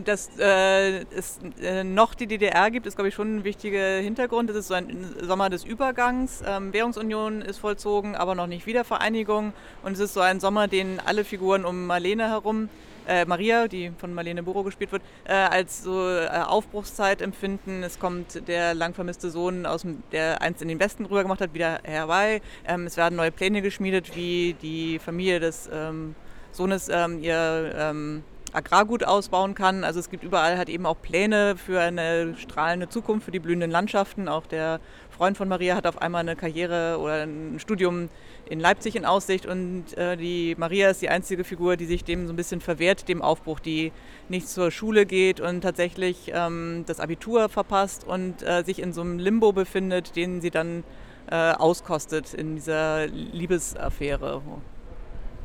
Dass 0.04 0.30
äh, 0.38 1.04
es 1.14 1.38
äh, 1.62 1.84
noch 1.84 2.14
die 2.14 2.26
DDR 2.26 2.70
gibt, 2.70 2.86
ist, 2.86 2.96
glaube 2.96 3.08
ich, 3.08 3.14
schon 3.14 3.36
ein 3.36 3.44
wichtiger 3.44 3.98
Hintergrund. 3.98 4.50
Es 4.50 4.56
ist 4.56 4.68
so 4.68 4.74
ein 4.74 5.14
Sommer 5.22 5.50
des 5.50 5.64
Übergangs. 5.64 6.42
Ähm, 6.46 6.72
Währungsunion 6.72 7.42
ist 7.42 7.58
vollzogen, 7.58 8.16
aber 8.16 8.34
noch 8.34 8.48
nicht 8.48 8.66
Wiedervereinigung. 8.66 9.52
Und 9.82 9.92
es 9.92 10.00
ist 10.00 10.14
so 10.14 10.20
ein 10.20 10.40
Sommer, 10.40 10.66
den 10.66 11.00
alle 11.04 11.24
Figuren 11.24 11.64
um 11.64 11.86
Marlene 11.86 12.28
herum, 12.28 12.68
äh, 13.06 13.24
Maria, 13.24 13.68
die 13.68 13.92
von 13.96 14.12
Marlene 14.12 14.42
Buro 14.42 14.64
gespielt 14.64 14.90
wird, 14.90 15.02
äh, 15.24 15.32
als 15.32 15.82
so 15.82 16.08
äh, 16.08 16.28
Aufbruchszeit 16.28 17.22
empfinden. 17.22 17.82
Es 17.82 17.98
kommt 17.98 18.48
der 18.48 18.74
lang 18.74 18.94
vermisste 18.94 19.30
Sohn, 19.30 19.64
aus 19.64 19.82
dem, 19.82 20.02
der 20.12 20.42
einst 20.42 20.60
in 20.60 20.68
den 20.68 20.80
Westen 20.80 21.06
rüber 21.06 21.22
gemacht 21.22 21.40
hat, 21.40 21.54
wieder 21.54 21.80
herbei. 21.84 22.42
Ähm, 22.66 22.86
es 22.86 22.96
werden 22.96 23.16
neue 23.16 23.30
Pläne 23.30 23.62
geschmiedet, 23.62 24.14
wie 24.16 24.56
die 24.60 24.98
Familie 24.98 25.40
des 25.40 25.70
ähm, 25.72 26.16
Sohnes 26.52 26.88
ähm, 26.88 27.22
ihr 27.22 27.72
ähm, 27.76 28.24
Agrargut 28.52 29.04
ausbauen 29.04 29.54
kann. 29.54 29.84
Also 29.84 30.00
es 30.00 30.10
gibt 30.10 30.24
überall 30.24 30.58
halt 30.58 30.68
eben 30.68 30.86
auch 30.86 31.00
Pläne 31.00 31.56
für 31.56 31.80
eine 31.80 32.34
strahlende 32.36 32.88
Zukunft, 32.88 33.26
für 33.26 33.30
die 33.30 33.38
blühenden 33.38 33.70
Landschaften. 33.70 34.28
Auch 34.28 34.46
der 34.46 34.80
Freund 35.10 35.36
von 35.36 35.48
Maria 35.48 35.74
hat 35.74 35.86
auf 35.86 36.00
einmal 36.00 36.20
eine 36.20 36.36
Karriere 36.36 36.98
oder 36.98 37.22
ein 37.24 37.58
Studium 37.58 38.08
in 38.48 38.60
Leipzig 38.60 38.96
in 38.96 39.04
Aussicht 39.04 39.46
und 39.46 39.96
äh, 39.96 40.16
die 40.16 40.54
Maria 40.56 40.90
ist 40.90 41.02
die 41.02 41.08
einzige 41.08 41.44
Figur, 41.44 41.76
die 41.76 41.86
sich 41.86 42.04
dem 42.04 42.26
so 42.26 42.32
ein 42.32 42.36
bisschen 42.36 42.60
verwehrt, 42.60 43.08
dem 43.08 43.20
Aufbruch, 43.20 43.60
die 43.60 43.92
nicht 44.28 44.48
zur 44.48 44.70
Schule 44.70 45.06
geht 45.06 45.40
und 45.40 45.60
tatsächlich 45.60 46.32
ähm, 46.32 46.84
das 46.86 47.00
Abitur 47.00 47.48
verpasst 47.48 48.04
und 48.04 48.42
äh, 48.42 48.62
sich 48.64 48.80
in 48.80 48.92
so 48.92 49.02
einem 49.02 49.18
Limbo 49.18 49.52
befindet, 49.52 50.16
den 50.16 50.40
sie 50.40 50.50
dann 50.50 50.84
äh, 51.30 51.52
auskostet 51.52 52.32
in 52.32 52.54
dieser 52.54 53.06
Liebesaffäre. 53.06 54.40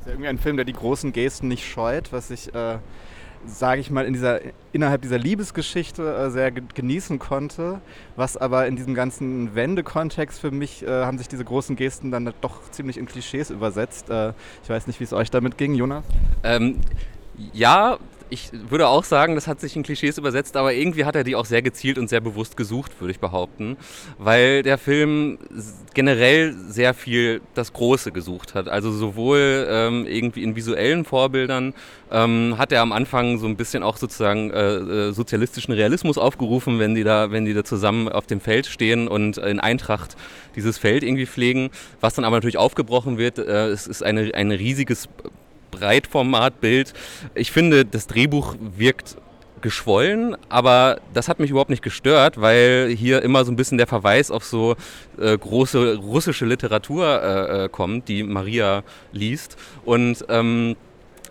Ist 0.04 0.08
ja 0.08 0.14
irgendwie 0.16 0.28
ein 0.28 0.38
Film, 0.38 0.58
der 0.58 0.66
die 0.66 0.74
großen 0.74 1.14
Gesten 1.14 1.48
nicht 1.48 1.66
scheut, 1.66 2.12
was 2.12 2.30
ich, 2.30 2.54
äh, 2.54 2.78
sage 3.46 3.80
ich 3.80 3.90
mal, 3.90 4.06
in 4.06 4.12
dieser, 4.12 4.42
innerhalb 4.74 5.02
dieser 5.02 5.18
Liebesgeschichte 5.18 6.14
äh, 6.14 6.30
sehr 6.30 6.52
genießen 6.52 7.20
konnte. 7.20 7.80
Was 8.18 8.36
aber 8.36 8.68
in 8.68 8.76
diesem 8.76 8.96
ganzen 8.96 9.56
Wendekontext 9.56 10.42
für 10.42 10.52
mich 10.52 10.84
äh, 10.86 11.06
haben 11.06 11.18
sich 11.18 11.30
diese 11.30 11.46
großen 11.46 11.78
Gesten 11.78 12.12
dann 12.12 12.34
doch 12.42 12.70
ziemlich 12.72 12.98
in 12.98 13.06
Klischees 13.06 13.50
übersetzt. 13.50 14.10
Äh, 14.10 14.34
ich 14.62 14.70
weiß 14.70 14.88
nicht, 14.88 15.00
wie 15.00 15.06
es 15.06 15.14
euch 15.14 15.32
damit 15.32 15.58
ging, 15.58 15.74
Jonas. 15.74 16.04
Ähm, 16.44 16.82
ja, 17.54 17.98
ich 18.34 18.50
würde 18.52 18.88
auch 18.88 19.04
sagen, 19.04 19.36
das 19.36 19.48
hat 19.48 19.62
sich 19.62 19.76
in 19.76 19.84
Klischees 19.84 20.18
übersetzt, 20.18 20.58
aber 20.58 20.74
irgendwie 20.74 21.06
hat 21.06 21.16
er 21.16 21.24
die 21.24 21.36
auch 21.36 21.46
sehr 21.46 21.62
gezielt 21.62 22.00
und 22.00 22.10
sehr 22.10 22.20
bewusst 22.20 22.58
gesucht, 22.58 23.00
würde 23.00 23.12
ich 23.12 23.20
behaupten, 23.20 23.78
weil 24.18 24.64
der 24.64 24.80
Film 24.80 25.38
generell 25.94 26.56
sehr 26.68 26.96
viel 26.96 27.42
das 27.54 27.74
Große 27.74 28.12
gesucht 28.12 28.56
hat. 28.56 28.68
Also 28.68 28.92
sowohl 28.92 29.68
ähm, 29.70 30.08
irgendwie 30.08 30.42
in 30.42 30.56
visuellen 30.56 31.06
Vorbildern 31.06 31.76
ähm, 32.12 32.56
hat 32.58 32.72
er 32.72 32.82
am 32.82 32.92
Anfang 32.92 33.38
so 33.38 33.46
ein 33.46 33.56
bisschen 33.56 33.84
auch 33.84 33.98
sozusagen 33.98 34.50
äh, 34.50 34.76
äh, 34.78 35.12
sozialistischen 35.12 35.74
Realismus 35.74 36.18
aufgerufen, 36.18 36.80
wenn 36.80 36.96
die 36.96 37.04
da, 37.04 37.30
wenn 37.30 37.46
die 37.46 37.54
da 37.54 37.64
zusammen 37.64 38.10
auf 38.10 38.26
dem 38.26 38.42
Feld 38.42 38.66
stehen 38.66 39.08
und 39.08 39.38
in 39.38 39.60
Eintracht 39.60 40.16
dieses 40.56 40.80
Feld 40.80 41.04
irgendwie 41.04 41.28
pflegen, 41.28 41.70
was 42.02 42.16
dann 42.16 42.26
aber 42.26 42.38
natürlich 42.38 42.58
aufgebrochen 42.58 43.20
wird. 43.20 43.38
Äh, 43.38 43.68
es 43.68 43.86
ist 43.86 44.02
eine, 44.02 44.34
ein 44.34 44.52
riesiges 44.52 45.08
Breitformatbild. 45.74 46.94
Ich 47.36 47.52
finde, 47.52 47.86
das 47.86 48.08
Drehbuch 48.08 48.56
wirkt 48.60 49.18
geschwollen, 49.62 50.36
aber 50.50 51.00
das 51.14 51.28
hat 51.30 51.40
mich 51.40 51.50
überhaupt 51.50 51.70
nicht 51.70 51.82
gestört, 51.82 52.40
weil 52.40 52.94
hier 52.96 53.22
immer 53.24 53.46
so 53.46 53.52
ein 53.52 53.56
bisschen 53.56 53.78
der 53.78 53.88
Verweis 53.88 54.30
auf 54.30 54.44
so 54.44 54.76
äh, 55.18 55.38
große 55.38 55.96
russische 55.96 56.46
Literatur 56.46 57.22
äh, 57.24 57.66
äh 57.66 57.70
kommt, 57.70 58.10
die 58.10 58.24
Maria 58.24 58.84
liest. 59.14 59.58
Und 59.86 60.26
ähm, 60.30 60.76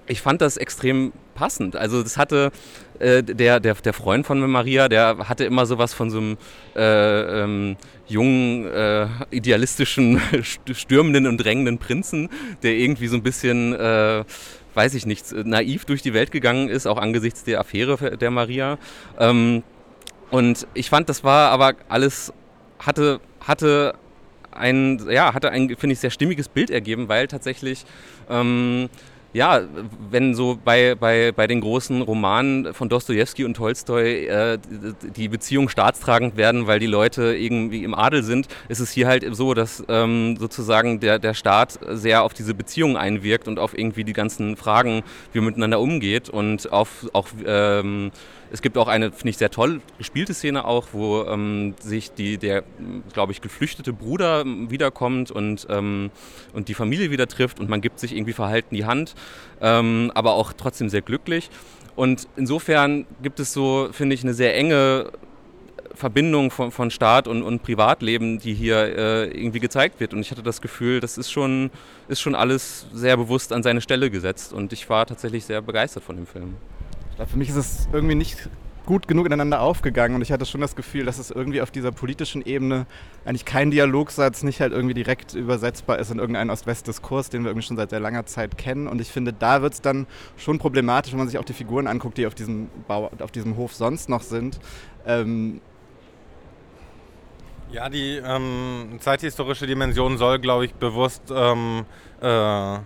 ich 0.07 0.21
fand 0.21 0.41
das 0.41 0.57
extrem 0.57 1.13
passend. 1.35 1.77
Also 1.77 2.03
das 2.03 2.17
hatte 2.17 2.53
äh, 2.99 3.23
der, 3.23 3.61
der, 3.61 3.75
der 3.75 3.93
Freund 3.93 4.27
von 4.27 4.39
Maria, 4.51 4.89
der 4.89 5.29
hatte 5.29 5.45
immer 5.45 5.67
sowas 5.67 5.95
von 5.95 6.11
so 6.11 6.19
einem 6.19 6.37
äh, 6.77 7.43
ähm, 7.43 7.77
jungen, 8.07 8.67
äh, 8.67 9.07
idealistischen, 9.31 10.21
stürmenden 10.73 11.27
und 11.27 11.39
drängenden 11.39 11.79
Prinzen, 11.79 12.29
der 12.63 12.73
irgendwie 12.73 13.09
so 13.09 13.17
ein 13.17 13.23
bisschen, 13.23 13.75
äh, 13.75 14.25
weiß 14.75 14.95
ich 14.95 15.07
nicht, 15.07 15.33
naiv 15.33 15.85
durch 15.85 16.03
die 16.03 16.15
Welt 16.15 16.31
gegangen 16.31 16.69
ist, 16.69 16.87
auch 16.87 16.99
angesichts 16.99 17.45
der 17.45 17.61
Affäre 17.61 18.17
der 18.17 18.31
Maria. 18.31 18.79
Ähm, 19.19 19.63
und 20.31 20.67
ich 20.75 20.89
fand, 20.89 21.09
das 21.09 21.25
war 21.25 21.51
aber 21.51 21.75
alles, 21.89 22.33
hatte, 22.79 23.21
hatte 23.41 23.95
ein, 24.51 25.01
ja, 25.11 25.35
hatte 25.35 25.51
ein, 25.51 25.69
finde 25.77 25.95
ich, 25.95 26.01
sehr 26.01 26.11
stimmiges 26.11 26.49
Bild 26.49 26.71
ergeben, 26.71 27.09
weil 27.09 27.27
tatsächlich 27.27 27.85
ähm, 28.31 28.89
ja, 29.33 29.63
wenn 30.11 30.35
so 30.35 30.59
bei, 30.63 30.95
bei, 30.95 31.33
bei 31.33 31.47
den 31.47 31.61
großen 31.61 32.03
Romanen 32.03 32.75
von 32.75 32.89
Dostoevsky 32.89 33.45
und 33.45 33.55
Tolstoi 33.55 34.27
äh, 34.27 34.59
die 35.17 35.29
Beziehungen 35.29 35.69
staatstragend 35.69 36.37
werden, 36.37 36.67
weil 36.67 36.79
die 36.79 36.87
Leute 36.87 37.35
irgendwie 37.35 37.83
im 37.85 37.95
Adel 37.95 38.23
sind, 38.23 38.49
ist 38.69 38.81
es 38.81 38.91
hier 38.91 39.07
halt 39.07 39.25
so, 39.35 39.55
dass 39.55 39.83
ähm, 39.89 40.37
sozusagen 40.37 41.01
der, 41.01 41.19
der 41.19 41.35
Staat 41.35 41.79
sehr 41.89 42.25
auf 42.25 42.35
diese 42.35 42.55
Beziehungen 42.55 42.97
einwirkt 42.97 43.49
und 43.49 43.59
auf 43.59 43.77
irgendwie 43.77 44.05
die 44.05 44.13
ganzen 44.13 44.57
Fragen, 44.57 45.03
wie 45.33 45.39
man 45.39 45.47
miteinander 45.47 45.81
umgeht 45.81 46.29
und 46.29 46.71
auf 46.71 47.09
auch 47.15 47.29
ähm, 47.47 48.11
es 48.53 48.61
gibt 48.61 48.77
auch 48.77 48.87
eine, 48.87 49.13
finde 49.13 49.31
ich, 49.31 49.39
sehr 49.39 49.51
toll 49.51 49.81
gespielte 49.97 50.35
Szene 50.35 50.67
auch, 50.67 50.89
wo 50.93 51.25
ähm, 51.25 51.75
sich 51.81 52.13
die, 52.13 52.37
der, 52.37 52.65
glaube 53.13 53.33
ich, 53.33 53.41
geflüchtete 53.41 53.95
Bruder 53.95 54.45
wiederkommt 54.45 55.31
und, 55.31 55.67
ähm, 55.71 56.11
und 56.53 56.69
die 56.69 56.75
Familie 56.75 57.11
wieder 57.11 57.27
trifft 57.27 57.61
und 57.61 57.71
man 57.71 57.81
gibt 57.81 57.99
sich 57.99 58.15
irgendwie 58.15 58.35
verhalten 58.35 58.75
die 58.75 58.85
Hand, 58.85 59.15
ähm, 59.63 60.13
aber 60.15 60.35
auch 60.35 60.53
trotzdem 60.53 60.91
sehr 60.91 61.01
glücklich. 61.01 61.51
Und 61.97 62.29
insofern 62.37 63.07
gibt 63.23 63.41
es 63.41 63.55
so, 63.55 63.89
finde 63.91 64.15
ich, 64.15 64.23
eine 64.23 64.35
sehr 64.35 64.55
enge 64.55 65.11
Verbindung 65.95 66.51
von, 66.51 66.71
von 66.71 66.91
Staat 66.91 67.29
und, 67.29 67.43
und 67.43 67.63
Privatleben, 67.63 68.39
die 68.39 68.55
hier 68.55 68.77
äh, 68.77 69.25
irgendwie 69.29 69.61
gezeigt 69.61 70.01
wird. 70.01 70.13
Und 70.13 70.21
ich 70.21 70.31
hatte 70.31 70.43
das 70.43 70.61
Gefühl, 70.61 71.01
das 71.01 71.17
ist 71.17 71.31
schon, 71.31 71.71
ist 72.09 72.21
schon 72.21 72.35
alles 72.35 72.87
sehr 72.93 73.17
bewusst 73.17 73.53
an 73.53 73.63
seine 73.63 73.81
Stelle 73.81 74.11
gesetzt. 74.11 74.53
Und 74.53 74.73
ich 74.73 74.89
war 74.91 75.07
tatsächlich 75.07 75.45
sehr 75.45 75.61
begeistert 75.63 76.03
von 76.05 76.17
dem 76.17 76.27
Film. 76.27 76.57
Für 77.27 77.39
mich 77.39 77.49
ist 77.49 77.57
es 77.57 77.89
irgendwie 77.93 78.15
nicht 78.15 78.49
gut 78.85 79.07
genug 79.07 79.27
ineinander 79.27 79.61
aufgegangen 79.61 80.17
und 80.17 80.23
ich 80.23 80.33
hatte 80.33 80.45
schon 80.45 80.61
das 80.61 80.75
Gefühl, 80.75 81.05
dass 81.05 81.19
es 81.19 81.31
irgendwie 81.31 81.61
auf 81.63 81.71
dieser 81.71 81.93
politischen 81.93 82.45
Ebene 82.45 82.87
eigentlich 83.25 83.45
kein 83.45 83.71
Dialogsatz 83.71 84.43
nicht 84.43 84.61
halt 84.61 84.73
irgendwie 84.73 84.95
direkt 84.95 85.35
übersetzbar 85.35 85.99
ist 85.99 86.11
in 86.11 86.19
irgendeinen 86.19 86.51
Ost-West-Diskurs, 86.51 87.31
den 87.31 87.43
wir 87.43 87.51
irgendwie 87.51 87.67
schon 87.67 87.77
seit 87.77 87.91
sehr 87.91 88.01
langer 88.01 88.27
Zeit 88.27 88.59
kennen. 88.59 88.89
Und 88.89 89.01
ich 89.01 89.09
finde, 89.09 89.33
da 89.33 89.63
wird 89.63 89.75
es 89.75 89.81
dann 89.81 90.07
schon 90.37 90.59
problematisch, 90.59 91.13
wenn 91.13 91.19
man 91.19 91.29
sich 91.29 91.39
auch 91.39 91.45
die 91.45 91.53
Figuren 91.53 91.87
anguckt, 91.87 92.19
die 92.19 92.27
auf 92.27 92.35
diesem, 92.35 92.69
Bau, 92.89 93.11
auf 93.21 93.31
diesem 93.31 93.57
Hof 93.57 93.73
sonst 93.73 94.09
noch 94.09 94.23
sind. 94.23 94.59
Ähm, 95.07 95.61
Ja, 97.73 97.89
die 97.89 98.21
ähm, 98.23 98.99
zeithistorische 98.99 99.67
Dimension 99.67 100.19
soll, 100.19 100.39
glaube 100.41 100.67
ich, 100.67 100.75
bewusst 100.75 101.23
ähm, 101.35 101.87
äh, 102.21 102.79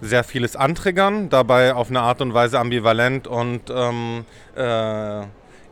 sehr 0.00 0.24
vieles 0.24 0.56
antriggern, 0.56 1.28
dabei 1.28 1.74
auf 1.74 1.88
eine 1.88 2.00
Art 2.00 2.20
und 2.20 2.34
Weise 2.34 2.58
ambivalent 2.58 3.26
und 3.26 3.62
ähm, 3.70 4.24
äh, 4.54 5.22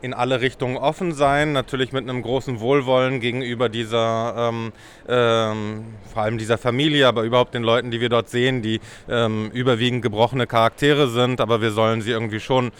in 0.05 0.13
alle 0.13 0.43
Richtungen 0.43 0.77
offen 0.77 1.13
sein, 1.13 1.53
natürlich 1.53 1.93
mit 1.93 2.07
einem 2.07 2.21
großen 2.21 2.61
Wohlwollen 2.61 3.21
gegenüber 3.21 3.71
dieser, 3.71 4.51
ähm, 4.51 4.73
ähm, 5.09 5.85
vor 6.13 6.25
allem 6.25 6.37
dieser 6.37 6.59
Familie, 6.59 7.09
aber 7.09 7.23
überhaupt 7.23 7.55
den 7.55 7.63
Leuten, 7.63 7.91
die 7.91 8.03
wir 8.03 8.11
dort 8.11 8.29
sehen, 8.29 8.61
die 8.61 8.81
ähm, 9.09 9.51
überwiegend 9.55 10.03
gebrochene 10.03 10.47
Charaktere 10.47 11.09
sind, 11.09 11.41
aber 11.41 11.63
wir 11.63 11.71
sollen 11.71 12.03
sie 12.03 12.11
irgendwie 12.11 12.41
schon, 12.41 12.71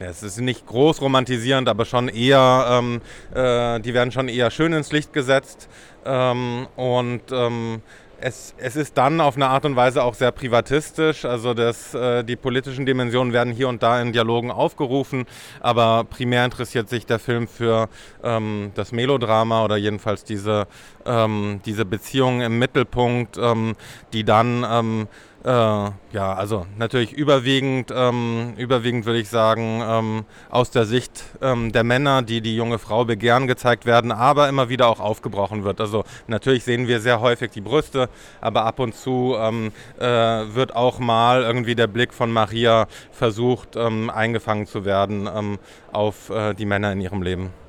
ja, 0.00 0.06
es 0.06 0.24
ist 0.24 0.40
nicht 0.40 0.66
groß 0.66 1.00
romantisierend, 1.02 1.68
aber 1.68 1.84
schon 1.84 2.08
eher, 2.08 2.66
ähm, 2.68 3.00
äh, 3.32 3.78
die 3.78 3.94
werden 3.94 4.10
schon 4.10 4.26
eher 4.26 4.50
schön 4.50 4.72
ins 4.72 4.90
Licht 4.90 5.12
gesetzt. 5.12 5.68
Ähm, 6.04 6.66
und 6.74 7.22
ähm, 7.30 7.80
es, 8.22 8.54
es, 8.58 8.76
ist 8.76 8.96
dann 8.96 9.20
auf 9.20 9.36
eine 9.36 9.48
Art 9.48 9.64
und 9.64 9.74
Weise 9.74 10.02
auch 10.02 10.14
sehr 10.14 10.30
privatistisch. 10.30 11.24
Also 11.24 11.54
das, 11.54 11.92
äh, 11.94 12.22
die 12.22 12.36
politischen 12.36 12.86
Dimensionen 12.86 13.32
werden 13.32 13.52
hier 13.52 13.68
und 13.68 13.82
da 13.82 14.00
in 14.00 14.12
Dialogen 14.12 14.50
aufgerufen, 14.50 15.26
aber 15.60 16.04
primär 16.04 16.44
interessiert 16.44 16.88
sich 16.88 17.04
der 17.04 17.18
Film 17.18 17.48
für 17.48 17.88
ähm, 18.22 18.70
das 18.74 18.92
Melodrama 18.92 19.64
oder 19.64 19.76
jedenfalls 19.76 20.24
diese, 20.24 20.66
ähm, 21.04 21.60
diese 21.66 21.84
Beziehungen 21.84 22.42
im 22.42 22.58
Mittelpunkt, 22.58 23.36
ähm, 23.38 23.74
die 24.12 24.24
dann 24.24 24.64
ähm, 24.68 25.08
äh, 25.44 25.48
ja, 25.48 26.34
also 26.34 26.66
natürlich 26.78 27.12
überwiegend, 27.12 27.92
ähm, 27.94 28.54
überwiegend 28.56 29.06
würde 29.06 29.18
ich 29.18 29.28
sagen, 29.28 29.82
ähm, 29.84 30.24
aus 30.50 30.70
der 30.70 30.84
Sicht 30.84 31.24
ähm, 31.40 31.72
der 31.72 31.82
Männer, 31.82 32.22
die 32.22 32.40
die 32.40 32.54
junge 32.54 32.78
Frau 32.78 33.04
begehren, 33.04 33.46
gezeigt 33.46 33.84
werden, 33.84 34.12
aber 34.12 34.48
immer 34.48 34.68
wieder 34.68 34.88
auch 34.88 35.00
aufgebrochen 35.00 35.64
wird. 35.64 35.80
Also 35.80 36.04
natürlich 36.28 36.64
sehen 36.64 36.86
wir 36.86 37.00
sehr 37.00 37.20
häufig 37.20 37.50
die 37.50 37.60
Brüste, 37.60 38.08
aber 38.40 38.64
ab 38.64 38.78
und 38.78 38.94
zu 38.94 39.34
ähm, 39.36 39.72
äh, 39.98 40.04
wird 40.04 40.76
auch 40.76 40.98
mal 40.98 41.42
irgendwie 41.42 41.74
der 41.74 41.88
Blick 41.88 42.14
von 42.14 42.30
Maria 42.30 42.86
versucht, 43.10 43.74
ähm, 43.76 44.10
eingefangen 44.10 44.66
zu 44.66 44.84
werden 44.84 45.28
ähm, 45.34 45.58
auf 45.92 46.30
äh, 46.30 46.54
die 46.54 46.66
Männer 46.66 46.92
in 46.92 47.00
ihrem 47.00 47.22
Leben 47.22 47.61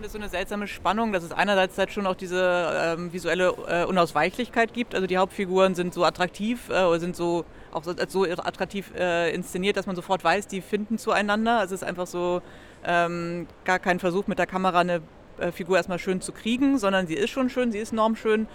finde 0.00 0.06
es 0.06 0.12
so 0.12 0.18
eine 0.18 0.28
seltsame 0.30 0.66
Spannung, 0.66 1.12
dass 1.12 1.22
es 1.22 1.32
einerseits 1.32 1.76
halt 1.76 1.92
schon 1.92 2.06
auch 2.06 2.14
diese 2.14 2.96
ähm, 2.96 3.12
visuelle 3.12 3.52
äh, 3.68 3.84
Unausweichlichkeit 3.84 4.72
gibt. 4.72 4.94
Also 4.94 5.06
die 5.06 5.18
Hauptfiguren 5.18 5.74
sind 5.74 5.92
so 5.92 6.04
attraktiv 6.04 6.70
äh, 6.70 6.84
oder 6.84 6.98
sind 6.98 7.14
so 7.14 7.44
auch 7.70 7.84
so, 7.84 7.92
so 8.08 8.24
attraktiv 8.24 8.92
äh, 8.96 9.34
inszeniert, 9.34 9.76
dass 9.76 9.86
man 9.86 9.96
sofort 9.96 10.24
weiß, 10.24 10.46
die 10.46 10.62
finden 10.62 10.96
zueinander. 10.96 11.58
Also 11.58 11.74
es 11.74 11.82
ist 11.82 11.86
einfach 11.86 12.06
so 12.06 12.40
ähm, 12.82 13.46
gar 13.64 13.78
kein 13.78 13.98
Versuch 14.00 14.26
mit 14.26 14.38
der 14.38 14.46
Kamera 14.46 14.80
eine 14.80 15.02
äh, 15.38 15.52
Figur 15.52 15.76
erstmal 15.76 15.98
schön 15.98 16.22
zu 16.22 16.32
kriegen, 16.32 16.78
sondern 16.78 17.06
sie 17.06 17.14
ist 17.14 17.28
schon 17.28 17.50
schön, 17.50 17.70
sie 17.70 17.78
ist 17.78 17.92
normschön. 17.92 18.48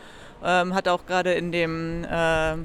Ähm, 0.44 0.74
hat 0.74 0.88
auch 0.88 1.06
gerade 1.06 1.34
in 1.34 1.52
dem 1.52 2.06
äh, 2.06 2.54
äh, 2.54 2.58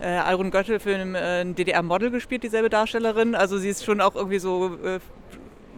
Alrun 0.00 0.50
Göttel-Film 0.50 1.14
äh, 1.14 1.40
ein 1.40 1.54
DDR-Model 1.54 2.10
gespielt, 2.10 2.42
dieselbe 2.42 2.68
Darstellerin. 2.68 3.34
Also 3.34 3.56
sie 3.56 3.70
ist 3.70 3.86
schon 3.86 4.02
auch 4.02 4.14
irgendwie 4.14 4.38
so 4.38 4.76
äh, 4.84 5.00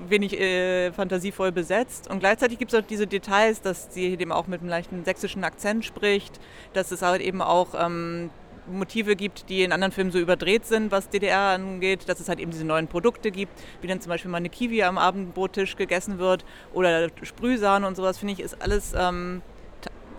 wenig 0.09 0.39
äh, 0.39 0.93
fantasievoll 0.93 1.53
besetzt. 1.53 2.09
Und 2.11 2.21
gleichzeitig 2.21 2.59
gibt 2.59 2.73
es 2.73 2.79
auch 2.79 2.87
diese 2.87 3.07
Details, 3.07 3.61
dass 3.61 3.93
sie 3.93 4.07
eben 4.07 4.33
auch 4.33 4.47
mit 4.47 4.61
einem 4.61 4.71
leichten 4.71 5.05
sächsischen 5.05 5.45
Akzent 5.45 5.85
spricht, 5.85 6.41
dass 6.73 6.91
es 6.91 7.03
halt 7.03 7.21
eben 7.23 7.43
auch 7.43 7.69
ähm, 7.79 8.31
Motive 8.71 9.17
gibt, 9.17 9.49
die 9.49 9.63
in 9.63 9.73
anderen 9.73 9.93
Filmen 9.93 10.11
so 10.11 10.19
überdreht 10.19 10.67
sind, 10.67 10.93
was 10.93 11.09
DDR 11.09 11.55
angeht, 11.55 12.09
dass 12.09 12.21
es 12.21 12.29
halt 12.29 12.39
eben 12.39 12.51
diese 12.51 12.65
neuen 12.65 12.87
Produkte 12.87 13.31
gibt, 13.31 13.53
wie 13.81 13.87
dann 13.87 14.01
zum 14.01 14.11
Beispiel 14.11 14.31
mal 14.31 14.39
eine 14.39 14.51
Kiwi 14.51 14.83
am 14.83 14.99
Abendbrottisch 14.99 15.77
gegessen 15.77 16.19
wird 16.19 16.45
oder 16.73 17.09
Sprühsahne 17.23 17.87
und 17.87 17.97
sowas, 17.97 18.19
finde 18.19 18.35
ich, 18.35 18.41
ist 18.41 18.61
alles 18.61 18.93
ähm, 18.97 19.43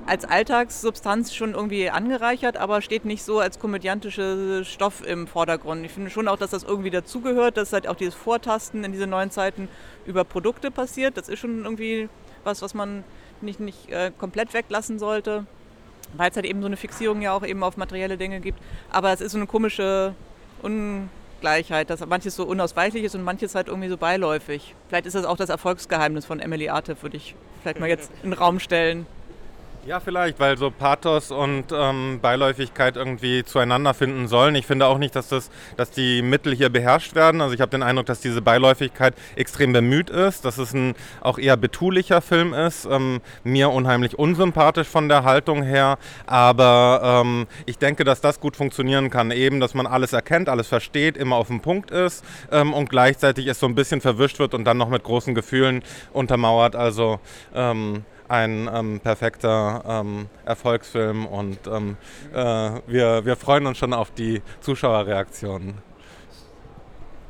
als 0.10 0.26
Alltagssubstanz 0.26 1.36
schon 1.36 1.54
irgendwie 1.54 1.92
angereichert, 1.92 2.58
aber 2.58 2.82
steht 2.82 3.06
nicht 3.06 3.24
so 3.24 3.40
als 3.40 3.60
komödiantischer 3.60 4.66
Stoff 4.66 5.06
im 5.06 5.28
Vordergrund. 5.28 5.86
Ich 5.86 5.92
finde 5.92 6.10
schon 6.10 6.28
auch, 6.28 6.38
dass 6.38 6.50
das 6.50 6.64
irgendwie 6.64 6.90
dazugehört, 6.90 7.58
dass 7.58 7.74
halt 7.74 7.88
auch 7.88 7.96
dieses 7.96 8.16
Vortasten 8.16 8.84
in 8.84 8.92
diese 8.92 9.06
neuen 9.06 9.30
Zeiten 9.30 9.70
über 10.08 10.24
Produkte 10.24 10.72
passiert. 10.72 11.16
Das 11.16 11.30
ist 11.30 11.38
schon 11.38 11.64
irgendwie 11.64 12.10
was, 12.44 12.64
was 12.64 12.74
man 12.74 13.04
nicht, 13.42 13.60
nicht 13.60 13.92
äh, 13.92 14.12
komplett 14.18 14.52
weglassen 14.56 14.98
sollte, 14.98 15.46
weil 16.14 16.32
es 16.32 16.36
halt 16.36 16.48
eben 16.48 16.62
so 16.62 16.66
eine 16.66 16.78
Fixierung 16.78 17.22
ja 17.22 17.34
auch 17.34 17.46
eben 17.46 17.62
auf 17.62 17.78
materielle 17.78 18.18
Dinge 18.18 18.40
gibt. 18.40 18.60
Aber 18.90 19.14
es 19.14 19.22
ist 19.22 19.34
so 19.34 19.38
eine 19.38 19.46
komische 19.46 20.16
Ungleichheit, 20.64 21.92
dass 21.92 22.04
manches 22.08 22.36
so 22.36 22.46
unausweichlich 22.46 23.04
ist 23.04 23.14
und 23.14 23.24
manches 23.24 23.54
halt 23.54 23.68
irgendwie 23.68 23.90
so 23.90 23.98
beiläufig. 23.98 24.74
Vielleicht 24.88 25.06
ist 25.06 25.14
das 25.14 25.26
auch 25.26 25.38
das 25.38 25.50
Erfolgsgeheimnis 25.50 26.26
von 26.26 26.40
Emily 26.40 26.68
Artef, 26.70 27.04
würde 27.04 27.18
ich 27.18 27.36
vielleicht 27.62 27.80
mal 27.80 27.90
jetzt 27.90 28.12
in 28.24 28.32
den 28.32 28.40
Raum 28.40 28.60
stellen. 28.60 29.06
Ja, 29.86 30.02
vielleicht, 30.02 30.40
weil 30.42 30.58
so 30.58 30.72
Pathos 30.72 31.32
und 31.32 31.66
ähm, 31.72 32.20
Beiläufigkeit 32.22 32.98
irgendwie 32.98 33.46
zueinander 33.46 33.94
finden 33.94 34.28
sollen. 34.28 34.54
Ich 34.56 34.68
finde 34.68 34.86
auch 34.86 34.98
nicht, 34.98 35.16
dass, 35.16 35.30
das, 35.30 35.50
dass 35.78 35.90
die 35.90 36.22
Mittel 36.22 36.54
hier 36.54 36.70
beherrscht 36.70 37.16
werden. 37.16 37.40
Also 37.40 37.56
ich 37.56 37.62
habe 37.62 37.72
den 37.72 37.82
Eindruck, 37.82 38.06
dass 38.06 38.20
diese 38.20 38.42
Beiläufigkeit 38.42 39.16
extrem 39.38 39.72
bemüht 39.72 40.10
ist, 40.10 40.44
dass 40.44 40.58
es 40.58 40.74
ein 40.74 40.96
auch 41.22 41.40
eher 41.40 41.56
betulicher 41.56 42.22
Film 42.22 42.54
ist. 42.54 42.86
Ähm, 42.92 43.22
mir 43.44 43.70
unheimlich 43.70 44.20
unsympathisch 44.20 44.88
von 44.88 45.08
der 45.08 45.24
Haltung 45.24 45.64
her. 45.64 45.98
Aber 46.28 47.22
ähm, 47.24 47.48
ich 47.66 47.78
denke, 47.78 48.04
dass 48.04 48.20
das 48.20 48.42
gut 48.42 48.58
funktionieren 48.58 49.10
kann. 49.10 49.32
Eben, 49.32 49.62
dass 49.62 49.74
man 49.74 49.88
alles 49.88 50.12
erkennt, 50.12 50.50
alles 50.50 50.68
versteht, 50.68 51.16
immer 51.16 51.38
auf 51.38 51.48
dem 51.48 51.62
Punkt 51.62 51.90
ist 51.90 52.26
ähm, 52.52 52.74
und 52.74 52.90
gleichzeitig 52.90 53.48
es 53.48 53.60
so 53.60 53.66
ein 53.66 53.76
bisschen 53.76 54.02
verwischt 54.02 54.40
wird 54.40 54.54
und 54.54 54.66
dann 54.66 54.78
noch 54.78 54.90
mit 54.90 55.04
großen 55.04 55.34
Gefühlen 55.34 55.84
untermauert. 56.12 56.76
Also 56.76 57.22
ähm, 57.56 58.04
ein 58.30 58.70
ähm, 58.74 59.00
perfekter 59.00 59.84
ähm, 59.86 60.28
Erfolgsfilm 60.46 61.26
und 61.26 61.60
ähm, 61.68 61.98
äh, 62.34 62.72
wir, 62.88 63.26
wir 63.26 63.36
freuen 63.36 63.66
uns 63.68 63.78
schon 63.78 63.94
auf 63.94 64.12
die 64.12 64.42
Zuschauerreaktionen. 64.62 65.80